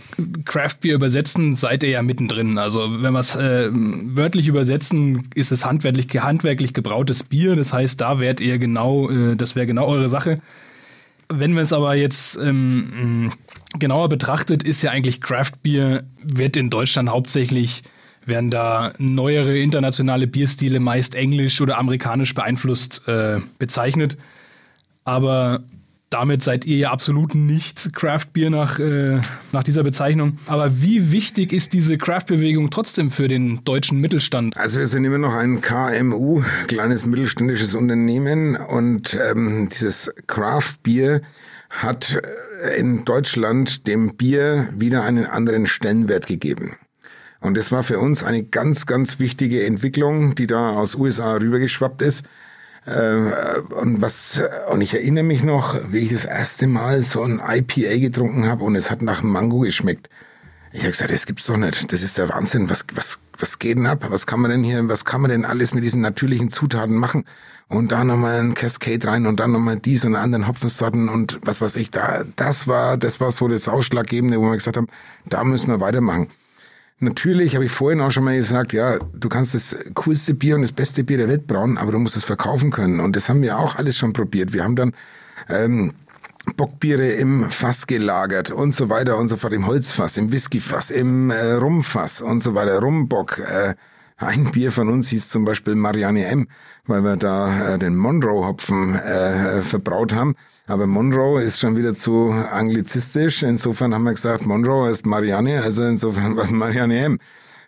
[0.45, 2.59] Craft Beer übersetzen, seid ihr ja mittendrin.
[2.59, 7.55] Also wenn wir es äh, wörtlich übersetzen, ist es handwerklich, handwerklich gebrautes Bier.
[7.55, 10.41] Das heißt, da wärt ihr genau, äh, das wäre genau eure Sache.
[11.29, 13.33] Wenn man es aber jetzt ähm,
[13.79, 17.85] genauer betrachtet, ist ja eigentlich Craft Beer, wird in Deutschland hauptsächlich,
[18.27, 24.17] werden da neuere internationale Bierstile meist englisch oder amerikanisch beeinflusst äh, bezeichnet.
[25.05, 25.63] Aber
[26.15, 29.21] damit seid ihr ja absolut nicht Craft Beer nach, äh,
[29.51, 30.39] nach dieser Bezeichnung.
[30.47, 34.57] Aber wie wichtig ist diese Craft-Bewegung trotzdem für den deutschen Mittelstand?
[34.57, 41.21] Also wir sind immer noch ein KMU, kleines mittelständisches Unternehmen und ähm, dieses Craft Beer
[41.69, 42.23] hat
[42.63, 46.77] äh, in Deutschland dem Bier wieder einen anderen Stellenwert gegeben.
[47.45, 52.01] Und das war für uns eine ganz, ganz wichtige Entwicklung, die da aus USA rübergeschwappt
[52.01, 52.25] ist.
[52.87, 57.43] Äh, und was, und ich erinnere mich noch, wie ich das erste Mal so ein
[57.47, 60.09] IPA getrunken habe und es hat nach Mango geschmeckt.
[60.73, 61.93] Ich habe gesagt, das gibt's doch nicht.
[61.93, 62.71] Das ist der Wahnsinn.
[62.71, 64.07] Was, was, was geht denn ab?
[64.09, 67.27] Was kann man denn hier, was kann man denn alles mit diesen natürlichen Zutaten machen?
[67.69, 71.61] Und da nochmal ein Cascade rein und dann nochmal dies und anderen Hopfensorten und was
[71.61, 72.25] weiß ich da.
[72.37, 74.89] Das war, das war so das Ausschlaggebende, wo wir gesagt haben,
[75.27, 76.29] da müssen wir weitermachen.
[77.01, 80.63] Natürlich habe ich vorhin auch schon mal gesagt, ja, du kannst das coolste Bier und
[80.63, 83.01] das beste Bier der Welt brauen, aber du musst es verkaufen können.
[83.01, 84.53] Und das haben wir auch alles schon probiert.
[84.53, 84.93] Wir haben dann
[85.49, 85.93] ähm,
[86.57, 91.31] Bockbiere im Fass gelagert und so weiter und so fort, im Holzfass, im Whiskyfass, im
[91.31, 93.39] äh, Rumfass und so weiter, Rumbock.
[93.39, 93.75] Äh,
[94.17, 96.49] ein Bier von uns hieß zum Beispiel Marianne M,
[96.87, 100.37] weil wir da äh, den Monroe-Hopfen äh, verbraut haben.
[100.67, 103.43] Aber Monroe ist schon wieder zu anglizistisch.
[103.43, 107.19] Insofern haben wir gesagt, Monroe ist Marianne, also insofern was Marianne M.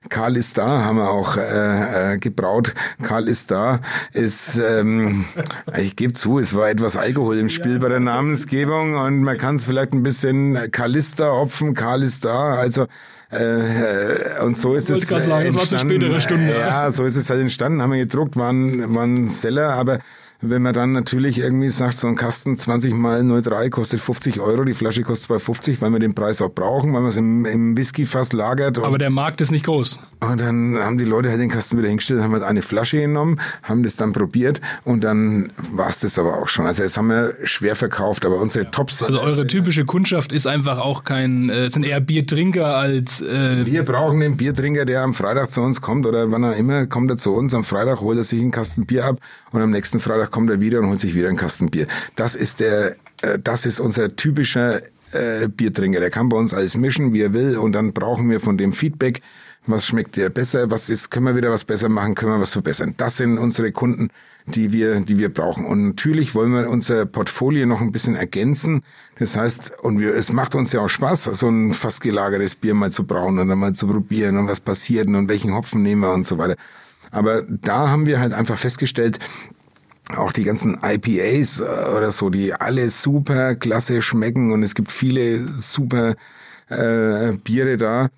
[0.08, 2.74] Karl ist da, haben wir auch äh, äh, gebraut.
[3.02, 3.80] Karl ist da,
[4.12, 5.24] ist, ähm,
[5.76, 7.78] ich gebe zu, es war etwas Alkohol im Spiel ja.
[7.78, 12.54] bei der Namensgebung und man kann es vielleicht ein bisschen Kalista opfen, Karl ist da,
[12.54, 12.86] also
[13.30, 15.52] äh, und so ist es sagen, entstanden.
[15.52, 16.58] Das war zu spätere Stunde.
[16.58, 19.98] Ja, so ist es halt entstanden, haben wir gedruckt, waren, waren Seller, aber
[20.50, 24.64] wenn man dann natürlich irgendwie sagt, so ein Kasten 20 mal 03 kostet 50 Euro,
[24.64, 27.76] die Flasche kostet 2,50, weil wir den Preis auch brauchen, weil man es im, im
[27.76, 28.78] Whiskyfass lagert.
[28.78, 30.00] Aber der Markt ist nicht groß.
[30.20, 33.40] Und dann haben die Leute halt den Kasten wieder hingestellt, haben halt eine Flasche genommen,
[33.62, 36.66] haben das dann probiert und dann war es das aber auch schon.
[36.66, 38.70] Also das haben wir schwer verkauft, aber unsere ja.
[38.70, 39.02] Tops.
[39.02, 43.20] Also eure typische Kundschaft ist einfach auch kein, äh, sind eher Biertrinker als...
[43.20, 46.86] Äh wir brauchen den Biertrinker, der am Freitag zu uns kommt oder wann er immer
[46.86, 47.54] kommt er zu uns.
[47.54, 49.18] Am Freitag holt er sich einen Kasten Bier ab
[49.52, 51.86] und am nächsten Freitag Freitag kommt er wieder und holt sich wieder einen Kasten Bier.
[52.14, 54.82] Das ist der, äh, das ist unser typischer
[55.12, 55.98] äh, Biertrinker.
[55.98, 58.74] Der kann bei uns alles mischen, wie er will, und dann brauchen wir von dem
[58.74, 59.22] Feedback,
[59.66, 62.52] was schmeckt dir besser, was ist, können wir wieder was besser machen, können wir was
[62.52, 62.92] verbessern.
[62.98, 64.10] Das sind unsere Kunden,
[64.44, 65.64] die wir, die wir brauchen.
[65.64, 68.82] Und natürlich wollen wir unser Portfolio noch ein bisschen ergänzen.
[69.18, 72.74] Das heißt, und wir, es macht uns ja auch Spaß, so ein fast gelagertes Bier
[72.74, 76.02] mal zu brauen und dann mal zu probieren und was passiert und welchen Hopfen nehmen
[76.02, 76.56] wir und so weiter.
[77.10, 79.18] Aber da haben wir halt einfach festgestellt,
[80.14, 81.64] auch die ganzen IPAs äh,
[81.96, 86.14] oder so, die alle super klasse schmecken und es gibt viele super
[86.68, 88.08] äh, Biere da.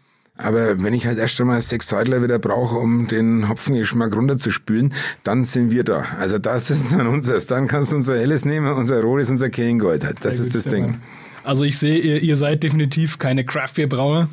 [0.40, 5.44] Aber wenn ich halt erst einmal sechs Seidler wieder brauche, um den Hopfengeschmack runterzuspülen, dann
[5.44, 6.04] sind wir da.
[6.20, 7.48] Also das ist dann unseres.
[7.48, 10.18] Dann kannst du unser Helles nehmen, unser Rotes, unser Kehlengold halt.
[10.22, 11.00] Das Sehr ist gut, das Ding.
[11.42, 14.28] Also ich sehe, ihr, ihr seid definitiv keine Craft Beer Brauer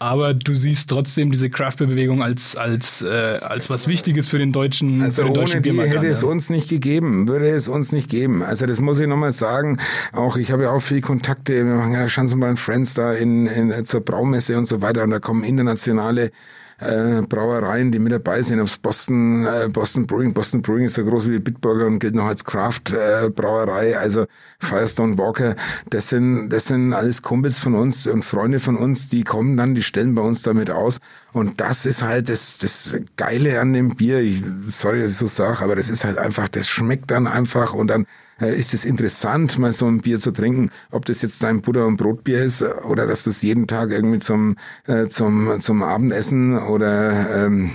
[0.00, 5.02] aber du siehst trotzdem diese Craft-Bewegung als, als, äh, als was Wichtiges für den deutschen,
[5.02, 8.08] also für den deutschen ohne die hätte es uns nicht gegeben, würde es uns nicht
[8.08, 8.42] geben.
[8.42, 9.78] Also das muss ich nochmal sagen.
[10.12, 13.84] Auch ich habe ja auch viel Kontakte, wir machen ja Schanzenball Friends da in, in,
[13.84, 16.32] zur Braumesse und so weiter und da kommen internationale
[16.80, 18.60] äh, Brauereien, die mit dabei sind.
[18.60, 20.32] Aufs Boston, äh, Boston Brewing.
[20.32, 23.98] Boston Brewing ist so groß wie Bitburger und gilt noch als Craft äh, Brauerei.
[23.98, 24.26] Also
[24.58, 25.56] Firestone Walker,
[25.90, 29.74] das sind, das sind alles Kumpels von uns und Freunde von uns, die kommen dann,
[29.74, 30.98] die stellen bei uns damit aus.
[31.32, 34.20] Und das ist halt das, das Geile an dem Bier.
[34.20, 37.74] Ich, sorry, dass ich so sage, aber das ist halt einfach, das schmeckt dann einfach
[37.74, 38.06] und dann
[38.48, 41.96] ist es interessant, mal so ein Bier zu trinken, ob das jetzt ein Butter- und
[41.96, 47.70] Brotbier ist oder dass das jeden Tag irgendwie zum, äh, zum, zum Abendessen oder ähm,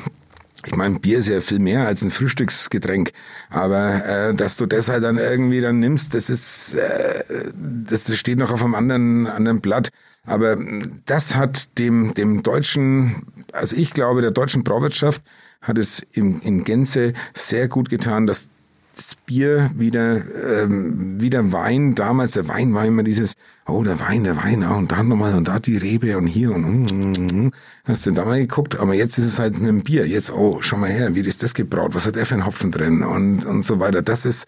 [0.65, 3.11] ich meine, Bier ist ja viel mehr als ein Frühstücksgetränk,
[3.49, 8.39] aber äh, dass du das halt dann irgendwie dann nimmst, das ist, äh, das steht
[8.39, 9.89] noch auf einem anderen, anderen Blatt.
[10.25, 10.57] Aber
[11.05, 15.21] das hat dem, dem deutschen, also ich glaube, der deutschen Brauwirtschaft
[15.61, 18.47] hat es in, in Gänze sehr gut getan, dass
[18.95, 20.21] das Bier wieder,
[20.63, 21.95] ähm, wieder Wein.
[21.95, 23.35] Damals, der Wein war immer dieses,
[23.67, 26.51] oh, der Wein, der Wein, ah, und dann nochmal, und da die Rebe und hier
[26.51, 27.51] und, mm, mm, mm.
[27.83, 30.07] hast du da mal geguckt, aber jetzt ist es halt mit dem Bier.
[30.07, 31.93] Jetzt, oh, schau mal her, wie ist das gebraut?
[31.93, 33.03] Was hat der für einen Hopfen drin?
[33.03, 34.01] Und, und so weiter.
[34.01, 34.45] Das ist,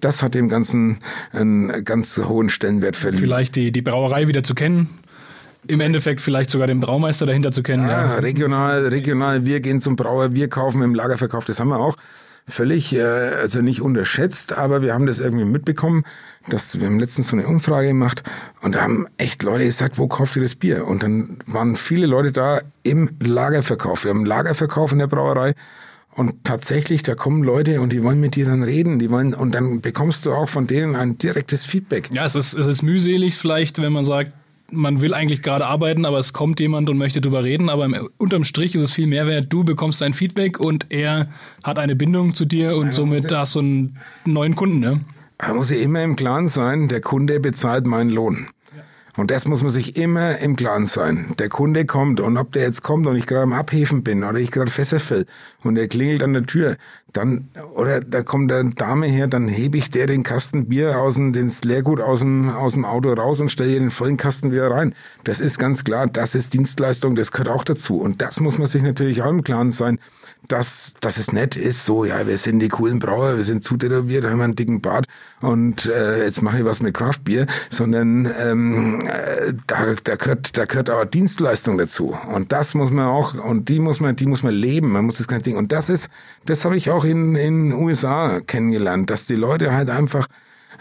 [0.00, 0.98] das hat dem Ganzen
[1.32, 3.20] einen ganz hohen Stellenwert verliehen.
[3.20, 4.88] Vielleicht die, die Brauerei wieder zu kennen.
[5.66, 7.82] Im Endeffekt vielleicht sogar den Braumeister dahinter zu kennen.
[7.82, 8.14] Ja, ja.
[8.14, 11.96] regional, regional, wir gehen zum Brauer, wir kaufen im Lagerverkauf, das haben wir auch
[12.48, 16.04] völlig, äh, also nicht unterschätzt, aber wir haben das irgendwie mitbekommen,
[16.48, 18.22] dass wir haben letztens so eine Umfrage gemacht
[18.62, 20.86] und da haben echt Leute gesagt, wo kauft ihr das Bier?
[20.86, 24.04] Und dann waren viele Leute da im Lagerverkauf.
[24.04, 25.54] Wir haben Lagerverkauf in der Brauerei
[26.18, 29.54] und tatsächlich, da kommen Leute und die wollen mit dir dann reden, die wollen, und
[29.54, 32.08] dann bekommst du auch von denen ein direktes Feedback.
[32.12, 34.32] Ja, es ist, es ist mühselig vielleicht, wenn man sagt,
[34.70, 38.08] man will eigentlich gerade arbeiten, aber es kommt jemand und möchte drüber reden, aber im,
[38.18, 39.46] unterm Strich ist es viel Mehrwert.
[39.48, 41.28] Du bekommst ein Feedback und er
[41.64, 45.00] hat eine Bindung zu dir und ja, somit hast du einen neuen Kunden, ne?
[45.38, 48.48] Da muss ich immer im Klaren sein, der Kunde bezahlt meinen Lohn.
[49.16, 51.34] Und das muss man sich immer im Klaren sein.
[51.40, 54.38] Der Kunde kommt und ob der jetzt kommt und ich gerade am Abhefen bin oder
[54.38, 55.00] ich gerade Fässer
[55.64, 56.76] und er klingelt an der Tür,
[57.12, 61.16] dann, oder da kommt eine Dame her, dann hebe ich der den Kasten Bier aus
[61.16, 64.52] dem, den Leergut aus dem, aus dem Auto raus und stelle ihr den vollen Kasten
[64.52, 64.94] wieder rein.
[65.24, 67.98] Das ist ganz klar, das ist Dienstleistung, das gehört auch dazu.
[67.98, 69.98] Und das muss man sich natürlich auch im Klaren sein
[70.46, 74.24] dass, dass es nett ist, so, ja, wir sind die coolen Brauer, wir sind zutätowiert,
[74.24, 75.06] haben einen dicken Bart
[75.40, 80.64] und äh, jetzt mache ich was mit Craftbier, sondern ähm, äh, da, da, gehört, da
[80.64, 82.16] gehört auch Dienstleistung dazu.
[82.34, 85.18] Und das muss man auch, und die muss man, die muss man leben, man muss
[85.18, 85.56] das ganze Ding.
[85.56, 86.08] Und das ist,
[86.46, 90.28] das habe ich auch in in USA kennengelernt, dass die Leute halt einfach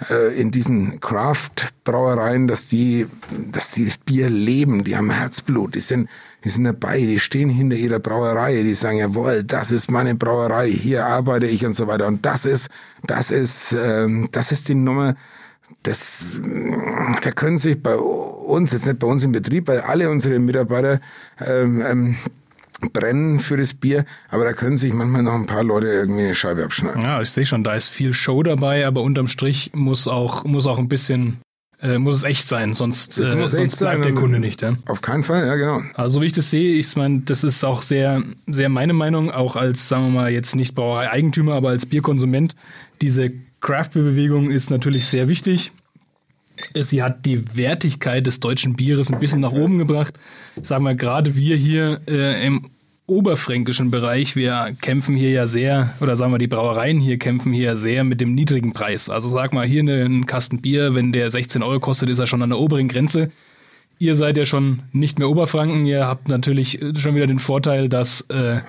[0.09, 3.07] äh, in diesen Craft-Brauereien, dass die,
[3.51, 6.09] dass die das Bier leben, die haben Herzblut, die sind,
[6.43, 10.69] die sind dabei, die stehen hinter jeder Brauerei, die sagen, jawohl, das ist meine Brauerei,
[10.69, 12.07] hier arbeite ich und so weiter.
[12.07, 12.69] Und das ist,
[13.03, 15.15] das ist, ähm, das ist die Nummer,
[15.83, 16.39] das,
[17.23, 21.01] da können sich bei uns, jetzt nicht bei uns im Betrieb, weil alle unsere Mitarbeiter
[21.45, 22.15] ähm, ähm,
[22.93, 26.35] brennen für das Bier, aber da können sich manchmal noch ein paar Leute irgendwie eine
[26.35, 27.01] Scheibe abschneiden.
[27.01, 30.67] Ja, ich sehe schon, da ist viel Show dabei, aber unterm Strich muss auch, muss
[30.67, 31.41] auch ein bisschen
[31.79, 34.63] äh, muss es echt sein, sonst, äh, sonst bleibt sein, der Kunde nicht.
[34.63, 34.75] Ja?
[34.87, 35.81] Auf keinen Fall, ja genau.
[35.93, 39.55] Also wie ich das sehe, ich meine, das ist auch sehr, sehr meine Meinung, auch
[39.55, 42.55] als, sagen wir mal, jetzt nicht Brauerei-Eigentümer, aber als Bierkonsument.
[43.01, 45.71] Diese Craft-Bewegung ist natürlich sehr wichtig.
[46.73, 50.13] Sie hat die Wertigkeit des deutschen Bieres ein bisschen nach oben gebracht.
[50.61, 52.69] Sagen wir, gerade wir hier äh, im
[53.07, 57.77] oberfränkischen Bereich, wir kämpfen hier ja sehr, oder sagen wir, die Brauereien hier kämpfen hier
[57.77, 59.09] sehr mit dem niedrigen Preis.
[59.09, 62.41] Also sag mal, hier ein Kasten Bier, wenn der 16 Euro kostet, ist er schon
[62.41, 63.31] an der oberen Grenze.
[63.97, 68.21] Ihr seid ja schon nicht mehr Oberfranken, ihr habt natürlich schon wieder den Vorteil, dass
[68.29, 68.59] äh,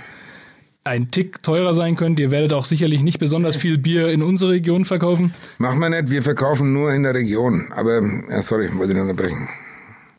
[0.89, 2.19] ein Tick teurer sein könnt.
[2.19, 5.35] Ihr werdet auch sicherlich nicht besonders viel Bier in unsere Region verkaufen.
[5.59, 7.69] Machen wir nicht, wir verkaufen nur in der Region.
[7.75, 9.49] Aber, ja, sorry, wollte ich unterbrechen.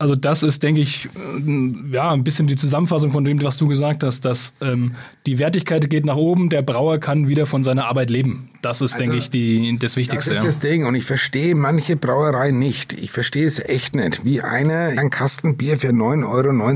[0.02, 1.10] Also das ist, denke ich,
[1.92, 4.96] ja, ein bisschen die Zusammenfassung von dem, was du gesagt hast, dass ähm,
[5.26, 8.50] die Wertigkeit geht nach oben, der Brauer kann wieder von seiner Arbeit leben.
[8.62, 10.30] Das ist, also, denke ich, die, das Wichtigste.
[10.30, 10.50] Das ist ja.
[10.50, 12.94] das Ding und ich verstehe manche Brauereien nicht.
[12.94, 16.26] Ich verstehe es echt nicht, wie einer ein Kasten Bier für 9,90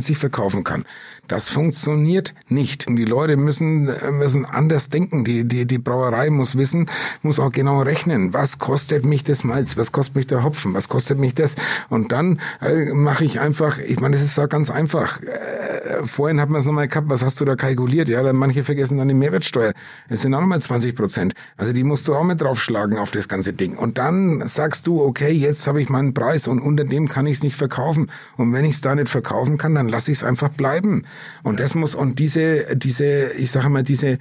[0.10, 0.86] Euro verkaufen kann.
[1.30, 2.86] Das funktioniert nicht.
[2.86, 5.24] Und die Leute müssen, müssen anders denken.
[5.24, 6.88] Die, die, die Brauerei muss wissen,
[7.22, 8.34] muss auch genau rechnen.
[8.34, 9.78] Was kostet mich das Malz?
[9.78, 10.74] Was kostet mich der Hopfen?
[10.74, 11.56] Was kostet mich das?
[11.90, 15.22] Und dann äh, mache ich einfach, ich meine, das ist auch ganz einfach.
[15.22, 18.10] Äh, vorhin hat man es nochmal gehabt, was hast du da kalkuliert?
[18.10, 19.74] Ja, dann manche vergessen dann die Mehrwertsteuer.
[20.10, 21.34] Es sind auch nochmal 20 Prozent.
[21.56, 23.78] Also die musst du auch mit draufschlagen auf das ganze Ding.
[23.78, 27.38] Und dann sagst du, okay, jetzt habe ich meinen Preis und unter dem kann ich
[27.38, 28.12] es nicht verkaufen.
[28.38, 31.04] Und wenn ich es da nicht verkaufen kann, dann lasse ich es einfach bleiben.
[31.44, 34.20] Und das muss, und diese, diese, ich sage mal, diese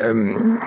[0.00, 0.58] ähm,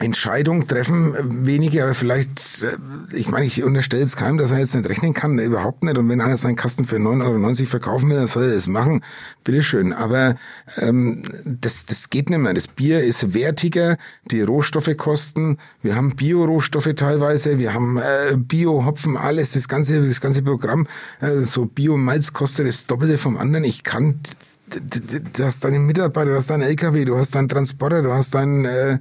[0.00, 1.14] Entscheidung treffen
[1.46, 5.14] wenige, aber vielleicht, äh, ich meine, ich unterstelle es keinem, dass er jetzt nicht rechnen
[5.14, 5.98] kann, überhaupt nicht.
[5.98, 9.02] Und wenn einer seinen Kasten für 9,90 Euro verkaufen will, dann soll er es machen.
[9.44, 9.92] Bitteschön.
[9.92, 10.36] Aber
[10.76, 12.54] ähm, das, das geht nicht mehr.
[12.54, 13.96] Das Bier ist wertiger,
[14.30, 20.20] die Rohstoffe kosten, wir haben Bio-Rohstoffe teilweise, wir haben äh, Bio-Hopfen, alles, das ganze, das
[20.20, 20.86] ganze Programm,
[21.20, 23.64] äh, so Bio-Malz kostet das Doppelte vom anderen.
[23.64, 24.20] Ich kann
[24.70, 28.64] du hast deine Mitarbeiter, du hast deinen LKW, du hast deinen Transporter, du hast deinen
[28.64, 28.98] äh,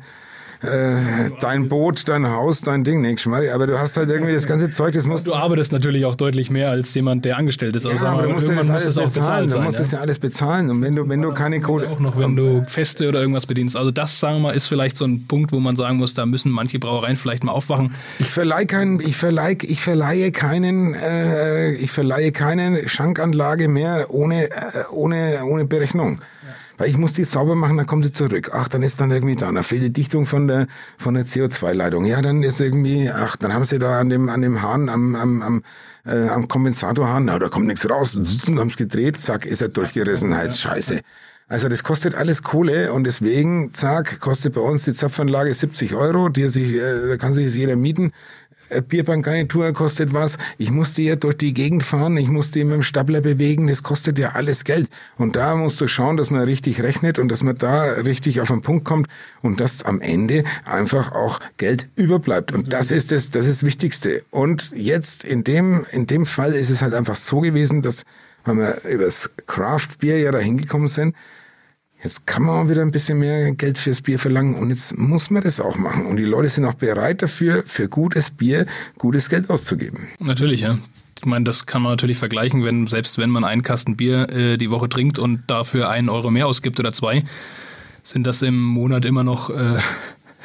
[0.62, 4.48] äh, dein Boot, dein Haus, dein Ding, nicht Schmarri, aber du hast halt irgendwie das
[4.48, 7.86] ganze Zeug, das musst du arbeitest natürlich auch deutlich mehr als jemand, der angestellt ist.
[7.86, 10.70] Also ja, aber du musst ja das alles bezahlen, du musst das ja alles bezahlen
[10.70, 11.90] und wenn du, wenn du keine Kohle...
[11.90, 13.76] Auch noch, wenn du Feste oder irgendwas bedienst.
[13.76, 16.26] Also das, sagen wir mal, ist vielleicht so ein Punkt, wo man sagen muss, da
[16.26, 17.96] müssen manche Brauereien vielleicht mal aufwachen.
[18.20, 24.46] Ich verleihe keinen, ich verleihe, ich verleihe keinen, äh, ich verleihe keine Schankanlage mehr ohne,
[24.46, 24.52] äh,
[24.92, 26.20] ohne, ohne Berechnung.
[26.78, 28.52] Weil ich muss die sauber machen, dann kommt sie zurück.
[28.54, 30.68] Ach, dann ist dann irgendwie da, dann fehlt die Dichtung von der,
[30.98, 32.06] von der CO2-Leitung.
[32.06, 35.16] Ja, dann ist irgendwie, ach, dann haben sie da an dem, an dem Hahn, am,
[35.16, 35.64] am, am,
[36.06, 38.18] äh, am Kompensatorhahn, na, da kommt nichts raus.
[38.46, 41.00] Dann haben es gedreht, zack, ist er durchgerissen, heißt Scheiße.
[41.50, 46.30] Also das kostet alles Kohle und deswegen, zack, kostet bei uns die Zapfanlage 70 Euro,
[46.30, 48.12] die sich, äh, da kann sich jeder mieten.
[48.70, 50.38] Äh, Bierbankgarnitur kostet was.
[50.58, 54.20] Ich musste ja durch die Gegend fahren, ich musste mit dem Stapler bewegen, das kostet
[54.20, 54.90] ja alles Geld.
[55.18, 58.50] Und da musst du schauen, dass man richtig rechnet und dass man da richtig auf
[58.50, 59.08] den Punkt kommt
[59.42, 62.54] und dass am Ende einfach auch Geld überbleibt.
[62.54, 64.24] Und das ist das, das ist das Wichtigste.
[64.32, 68.04] Und jetzt in dem, in dem Fall ist es halt einfach so gewesen, dass,
[68.46, 71.16] weil wir übers Craft Bier ja da hingekommen sind,
[72.04, 75.32] Jetzt kann man auch wieder ein bisschen mehr Geld fürs Bier verlangen und jetzt muss
[75.32, 76.06] man das auch machen.
[76.06, 78.68] Und die Leute sind auch bereit dafür, für gutes Bier
[79.00, 80.08] gutes Geld auszugeben.
[80.20, 80.78] Natürlich, ja.
[81.18, 84.58] Ich meine, das kann man natürlich vergleichen, wenn selbst wenn man einen Kasten Bier äh,
[84.58, 87.24] die Woche trinkt und dafür einen Euro mehr ausgibt oder zwei,
[88.04, 89.80] sind das im Monat immer noch äh,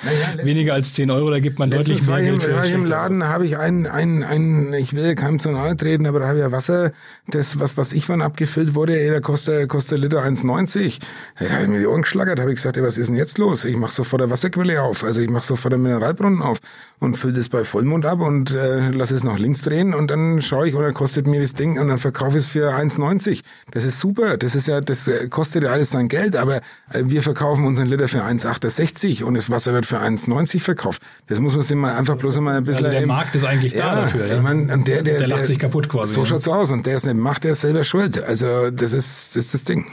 [0.03, 2.57] naja, Weniger als 10 Euro, da gibt man deutlich mehr Geld für.
[2.57, 6.07] War ich im Laden, habe ich einen, einen, einen, ich will keinem zu nahe treten,
[6.07, 6.93] aber da habe ich ja Wasser,
[7.29, 10.99] das, was, was ich wann abgefüllt wurde, ey, da kostet, kostet Liter 1,90.
[11.39, 13.39] Da habe ich mir die Ohren geschlagert, habe ich gesagt, ey, was ist denn jetzt
[13.39, 13.64] los?
[13.64, 16.59] Ich mache sofort der Wasserquelle auf, also ich mache sofort den Mineralbrunnen auf
[16.99, 20.43] und fülle das bei Vollmond ab und äh, lasse es nach links drehen und dann
[20.43, 23.41] schaue ich und dann kostet mir das Ding und dann verkaufe ich es für 1,90.
[23.70, 26.57] Das ist super, das ist ja, das äh, kostet ja alles sein Geld, aber
[26.91, 31.03] äh, wir verkaufen unseren Liter für 1,68 und das Wasser wird für 1,90 verkauft.
[31.29, 32.87] Das muss man sich mal einfach bloß mal ein bisschen...
[32.87, 34.27] Also der Markt ist eigentlich ja, da dafür.
[34.27, 34.37] Ja?
[34.37, 36.14] Ich mein, und der, der, der lacht der, sich kaputt quasi.
[36.14, 36.27] So ja.
[36.27, 36.70] schaut's aus.
[36.70, 38.23] Und der ist nicht macht, der ist selber schuld.
[38.23, 39.87] Also das ist das, ist das Ding.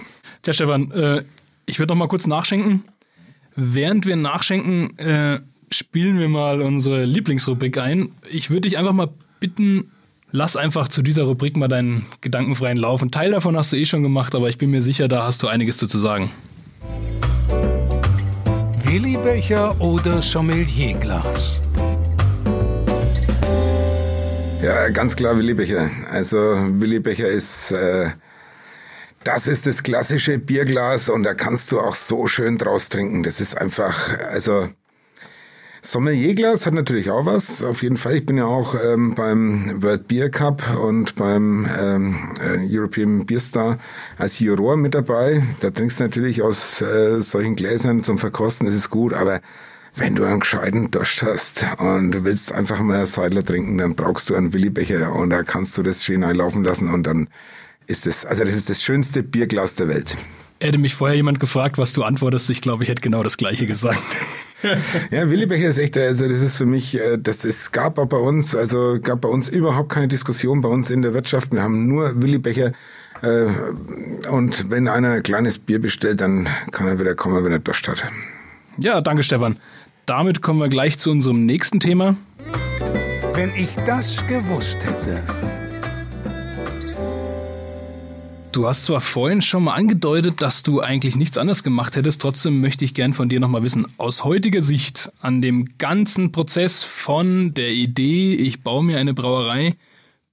[0.44, 1.24] Tja, Stefan, äh,
[1.66, 2.84] ich würde noch mal kurz nachschenken.
[3.56, 5.40] Während wir nachschenken, äh,
[5.72, 8.12] spielen wir mal unsere Lieblingsrubrik ein.
[8.30, 9.10] Ich würde dich einfach mal
[9.40, 9.92] bitten,
[10.32, 13.02] lass einfach zu dieser Rubrik mal deinen gedankenfreien Lauf.
[13.02, 15.44] Ein Teil davon hast du eh schon gemacht, aber ich bin mir sicher, da hast
[15.44, 16.32] du einiges zu sagen.
[18.84, 21.62] Willibecher oder Sommelierglas?
[24.62, 25.90] Ja, ganz klar Willibecher.
[26.12, 28.10] Also Willibecher ist, äh,
[29.24, 33.24] das ist das klassische Bierglas und da kannst du auch so schön draus trinken.
[33.24, 34.68] Das ist einfach, also
[35.82, 38.18] Sommelierglas hat natürlich auch was, auf jeden Fall.
[38.18, 43.40] Ich bin ja auch ähm, beim World Beer Cup und beim ähm, äh, European Beer
[43.40, 43.80] Star
[44.18, 45.42] als Juror mit dabei.
[45.62, 49.40] Da trinkst du natürlich aus äh, solchen Gläsern zum Verkosten, das ist gut, aber
[50.00, 54.30] wenn du einen gescheiten Durst hast und du willst einfach mal Seidler trinken, dann brauchst
[54.30, 57.28] du einen Willibecher und da kannst du das schön einlaufen lassen und dann
[57.88, 60.16] ist es, also das ist das schönste Bierglas der Welt.
[60.62, 63.66] Hätte mich vorher jemand gefragt, was du antwortest, ich glaube, ich hätte genau das Gleiche
[63.66, 64.00] gesagt.
[65.12, 68.18] ja, Willibecher ist echt, also das ist für mich, äh, das ist, gab auch bei
[68.18, 71.52] uns, also gab bei uns überhaupt keine Diskussion bei uns in der Wirtschaft.
[71.52, 72.74] Wir haben nur Willibecher.
[73.22, 73.48] Äh,
[74.30, 77.88] und wenn einer ein kleines Bier bestellt, dann kann er wieder kommen, wenn er Durst
[77.88, 78.04] hat.
[78.78, 79.58] Ja, danke Stefan.
[80.10, 82.18] Damit kommen wir gleich zu unserem nächsten Thema.
[83.36, 85.24] Wenn ich das gewusst hätte.
[88.52, 92.60] Du hast zwar vorhin schon mal angedeutet, dass du eigentlich nichts anderes gemacht hättest, trotzdem
[92.60, 97.54] möchte ich gern von dir nochmal wissen, aus heutiger Sicht an dem ganzen Prozess von
[97.54, 99.76] der Idee, ich baue mir eine Brauerei,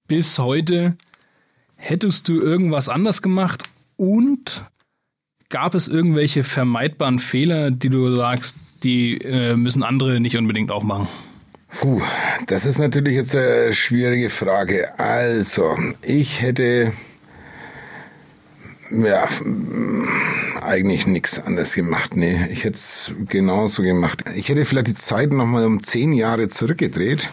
[0.08, 0.96] bis heute,
[1.74, 3.64] hättest du irgendwas anders gemacht
[3.96, 4.64] und
[5.50, 10.82] gab es irgendwelche vermeidbaren Fehler, die du sagst, die äh, müssen andere nicht unbedingt auch
[10.82, 11.08] machen?
[11.80, 12.00] Puh,
[12.46, 14.98] das ist natürlich jetzt eine schwierige Frage.
[14.98, 16.92] Also, ich hätte
[18.90, 19.26] ja,
[20.62, 22.16] eigentlich nichts anderes gemacht.
[22.16, 24.24] Nee, ich hätte es genauso gemacht.
[24.34, 27.30] Ich hätte vielleicht die Zeit nochmal um zehn Jahre zurückgedreht.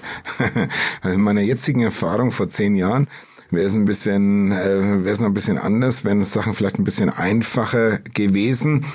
[1.04, 3.08] In meiner jetzigen Erfahrung vor zehn Jahren
[3.52, 6.84] wäre es ein bisschen, äh, wäre es noch ein bisschen anders, wären Sachen vielleicht ein
[6.84, 8.86] bisschen einfacher gewesen.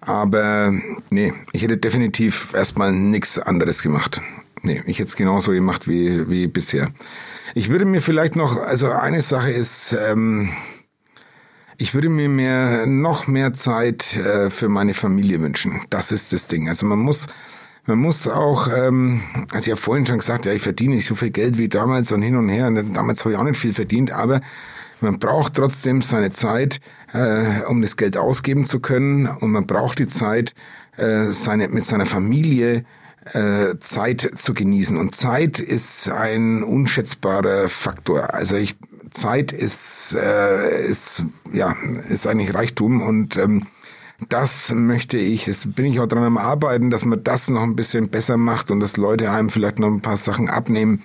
[0.00, 0.72] Aber
[1.10, 4.20] nee, ich hätte definitiv erstmal nichts anderes gemacht.
[4.62, 6.88] Nee, ich hätte es genauso gemacht wie, wie bisher.
[7.54, 10.50] Ich würde mir vielleicht noch, also eine Sache ist, ähm,
[11.78, 15.82] ich würde mir mehr, noch mehr Zeit äh, für meine Familie wünschen.
[15.90, 16.68] Das ist das Ding.
[16.68, 17.26] Also man muss,
[17.84, 19.22] man muss auch, ähm,
[19.52, 22.12] also ich habe vorhin schon gesagt, ja, ich verdiene nicht so viel Geld wie damals
[22.12, 22.66] und hin und her.
[22.68, 24.40] Und damals habe ich auch nicht viel verdient, aber
[25.00, 26.80] man braucht trotzdem seine Zeit,
[27.12, 29.26] äh, um das Geld ausgeben zu können.
[29.26, 30.54] Und man braucht die Zeit,
[30.96, 32.84] äh, seine, mit seiner Familie
[33.32, 34.96] äh, Zeit zu genießen.
[34.96, 38.34] Und Zeit ist ein unschätzbarer Faktor.
[38.34, 38.76] Also ich
[39.12, 41.74] Zeit ist, äh, ist, ja,
[42.08, 43.66] ist eigentlich Reichtum und ähm,
[44.28, 47.76] das möchte ich, das bin ich auch dran am Arbeiten, dass man das noch ein
[47.76, 51.02] bisschen besser macht und dass Leute einem vielleicht noch ein paar Sachen abnehmen.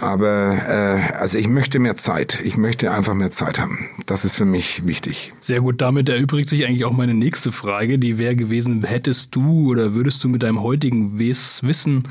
[0.00, 2.40] Aber äh, also ich möchte mehr Zeit.
[2.42, 3.88] Ich möchte einfach mehr Zeit haben.
[4.06, 5.32] Das ist für mich wichtig.
[5.40, 9.70] Sehr gut, damit erübrigt sich eigentlich auch meine nächste Frage, die wäre gewesen, hättest du
[9.70, 12.04] oder würdest du mit deinem heutigen Wissen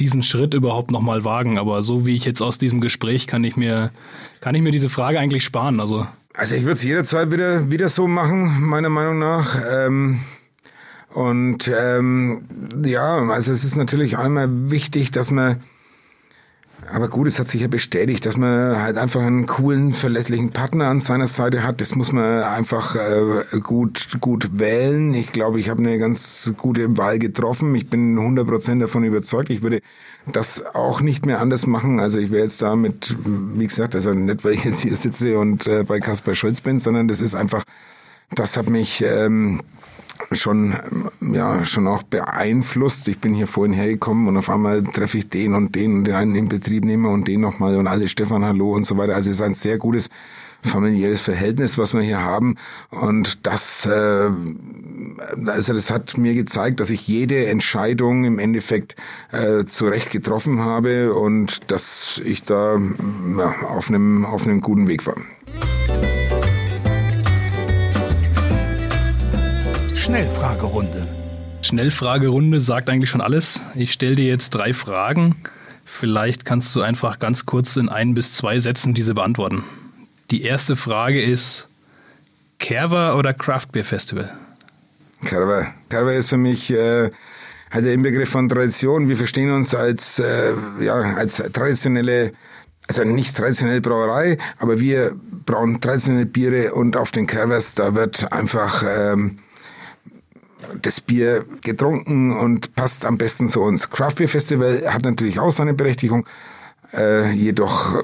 [0.00, 1.58] diesen Schritt überhaupt nochmal wagen?
[1.58, 3.92] Aber so wie ich jetzt aus diesem Gespräch kann ich mir,
[4.40, 5.80] kann ich mir diese Frage eigentlich sparen.
[5.80, 9.56] Also, also ich würde es jederzeit wieder, wieder so machen, meiner Meinung nach.
[9.70, 10.20] Ähm
[11.10, 12.42] und ähm,
[12.84, 15.62] ja, also es ist natürlich einmal wichtig, dass man
[16.92, 20.86] aber gut, es hat sich ja bestätigt, dass man halt einfach einen coolen, verlässlichen Partner
[20.86, 21.80] an seiner Seite hat.
[21.80, 25.12] Das muss man einfach äh, gut, gut wählen.
[25.14, 27.74] Ich glaube, ich habe eine ganz gute Wahl getroffen.
[27.74, 29.50] Ich bin 100% davon überzeugt.
[29.50, 29.80] Ich würde
[30.26, 32.00] das auch nicht mehr anders machen.
[32.00, 35.38] Also ich wäre jetzt da mit, wie gesagt, also nicht, weil ich jetzt hier sitze
[35.38, 37.64] und äh, bei Kaspar Schulz bin, sondern das ist einfach,
[38.34, 39.04] das hat mich...
[39.06, 39.62] Ähm,
[40.32, 40.74] schon,
[41.20, 43.08] ja, schon auch beeinflusst.
[43.08, 46.14] Ich bin hier vorhin hergekommen und auf einmal treffe ich den und den und den
[46.14, 49.14] einen im Betrieb nehme und den nochmal und alle Stefan Hallo und so weiter.
[49.14, 50.08] Also es ist ein sehr gutes
[50.62, 52.56] familiäres Verhältnis, was wir hier haben.
[52.90, 54.30] Und das, äh,
[55.46, 58.96] also das hat mir gezeigt, dass ich jede Entscheidung im Endeffekt
[59.32, 62.78] äh, zurecht getroffen habe und dass ich da
[63.38, 65.16] ja, auf einem auf einem guten Weg war.
[70.08, 71.06] Schnellfragerunde.
[71.60, 73.60] Schnellfragerunde sagt eigentlich schon alles.
[73.74, 75.36] Ich stelle dir jetzt drei Fragen.
[75.84, 79.64] Vielleicht kannst du einfach ganz kurz in ein bis zwei Sätzen diese beantworten.
[80.30, 81.68] Die erste Frage ist:
[82.58, 84.32] Kerber oder Craft Beer Festival?
[85.26, 85.74] Kerber.
[85.90, 87.10] Kerber ist für mich äh,
[87.70, 89.10] halt der Inbegriff von Tradition.
[89.10, 92.32] Wir verstehen uns als, äh, ja, als traditionelle
[92.86, 98.32] also nicht traditionelle Brauerei, aber wir brauen traditionelle Biere und auf den Kervers, da wird
[98.32, 99.40] einfach ähm,
[100.82, 103.90] das Bier getrunken und passt am besten zu uns.
[103.90, 106.26] Craft Beer Festival hat natürlich auch seine Berechtigung,
[106.92, 108.02] äh, jedoch äh,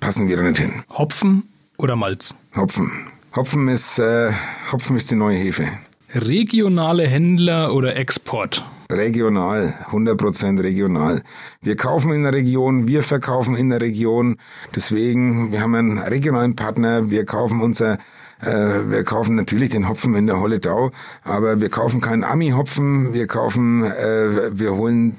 [0.00, 0.82] passen wir da nicht hin.
[0.90, 1.44] Hopfen
[1.76, 2.34] oder Malz?
[2.56, 3.08] Hopfen.
[3.34, 4.32] Hopfen ist, äh,
[4.72, 5.68] Hopfen ist die neue Hefe.
[6.14, 8.64] Regionale Händler oder Export?
[8.90, 11.22] Regional, 100% regional.
[11.62, 14.38] Wir kaufen in der Region, wir verkaufen in der Region.
[14.74, 17.98] Deswegen, wir haben einen regionalen Partner, wir kaufen unser
[18.42, 20.92] wir kaufen natürlich den Hopfen in der Holledau,
[21.24, 23.12] aber wir kaufen keinen Ami-Hopfen.
[23.12, 25.16] Wir kaufen, äh, wir holen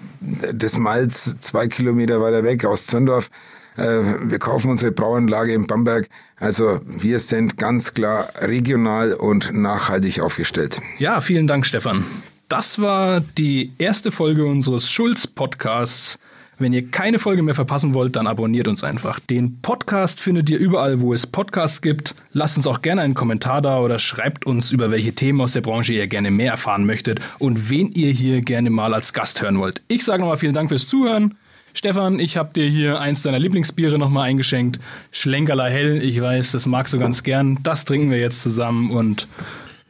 [0.53, 3.29] das Malz zwei Kilometer weiter weg aus Zöndorf.
[3.77, 6.09] Äh, wir kaufen unsere Brauanlage in Bamberg.
[6.39, 10.81] Also wir sind ganz klar regional und nachhaltig aufgestellt.
[10.97, 12.05] Ja, vielen Dank, Stefan.
[12.49, 16.17] Das war die erste Folge unseres Schulz-Podcasts.
[16.61, 19.19] Wenn ihr keine Folge mehr verpassen wollt, dann abonniert uns einfach.
[19.19, 22.13] Den Podcast findet ihr überall, wo es Podcasts gibt.
[22.33, 25.61] Lasst uns auch gerne einen Kommentar da oder schreibt uns, über welche Themen aus der
[25.61, 29.57] Branche ihr gerne mehr erfahren möchtet und wen ihr hier gerne mal als Gast hören
[29.57, 29.81] wollt.
[29.87, 31.33] Ich sage nochmal vielen Dank fürs Zuhören.
[31.73, 34.79] Stefan, ich habe dir hier eins deiner Lieblingsbiere nochmal eingeschenkt.
[35.09, 37.57] Schlenkerler Hell, ich weiß, das magst du ganz gern.
[37.63, 39.27] Das trinken wir jetzt zusammen und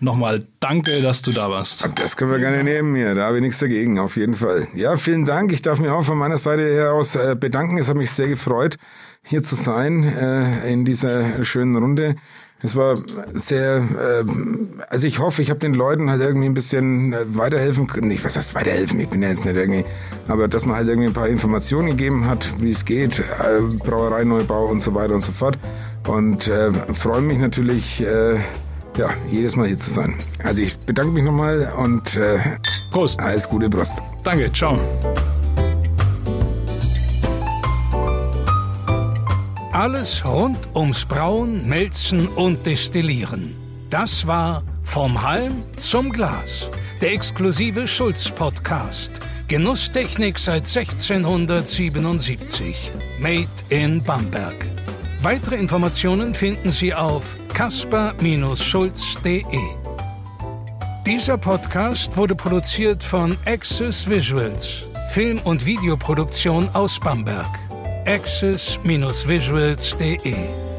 [0.04, 1.88] Nochmal danke, dass du da warst.
[1.94, 3.14] Das können wir gerne nehmen hier.
[3.14, 4.68] Da habe ich nichts dagegen, auf jeden Fall.
[4.74, 5.54] Ja, vielen Dank.
[5.54, 7.78] Ich darf mich auch von meiner Seite her aus äh, bedanken.
[7.78, 8.78] Es hat mich sehr gefreut,
[9.24, 12.16] hier zu sein äh, in dieser schönen Runde.
[12.64, 12.96] Es war
[13.32, 14.24] sehr, äh,
[14.90, 18.08] also ich hoffe, ich habe den Leuten halt irgendwie ein bisschen weiterhelfen können.
[18.08, 19.00] Nicht, was heißt weiterhelfen?
[19.00, 19.86] Ich bin ja jetzt nicht irgendwie,
[20.28, 24.66] aber dass man halt irgendwie ein paar Informationen gegeben hat, wie es geht, äh, Brauereineubau
[24.66, 25.60] und so weiter und so fort.
[26.08, 28.40] Und äh, freue mich natürlich, äh,
[28.98, 30.16] ja, jedes Mal hier zu sein.
[30.44, 32.40] Also ich bedanke mich nochmal und äh,
[32.92, 33.20] Prost.
[33.20, 34.02] Alles Gute, Prost.
[34.24, 34.80] Danke, ciao.
[39.74, 43.56] Alles rund ums Brauen, Melzen und Destillieren.
[43.90, 46.70] Das war Vom Halm zum Glas,
[47.02, 49.22] der exklusive Schulz-Podcast.
[49.48, 52.92] Genusstechnik seit 1677.
[53.20, 54.81] Made in Bamberg.
[55.24, 59.44] Weitere Informationen finden Sie auf kasper-schulz.de.
[61.06, 67.48] Dieser Podcast wurde produziert von Access Visuals, Film- und Videoproduktion aus Bamberg.
[68.08, 70.71] access-visuals.de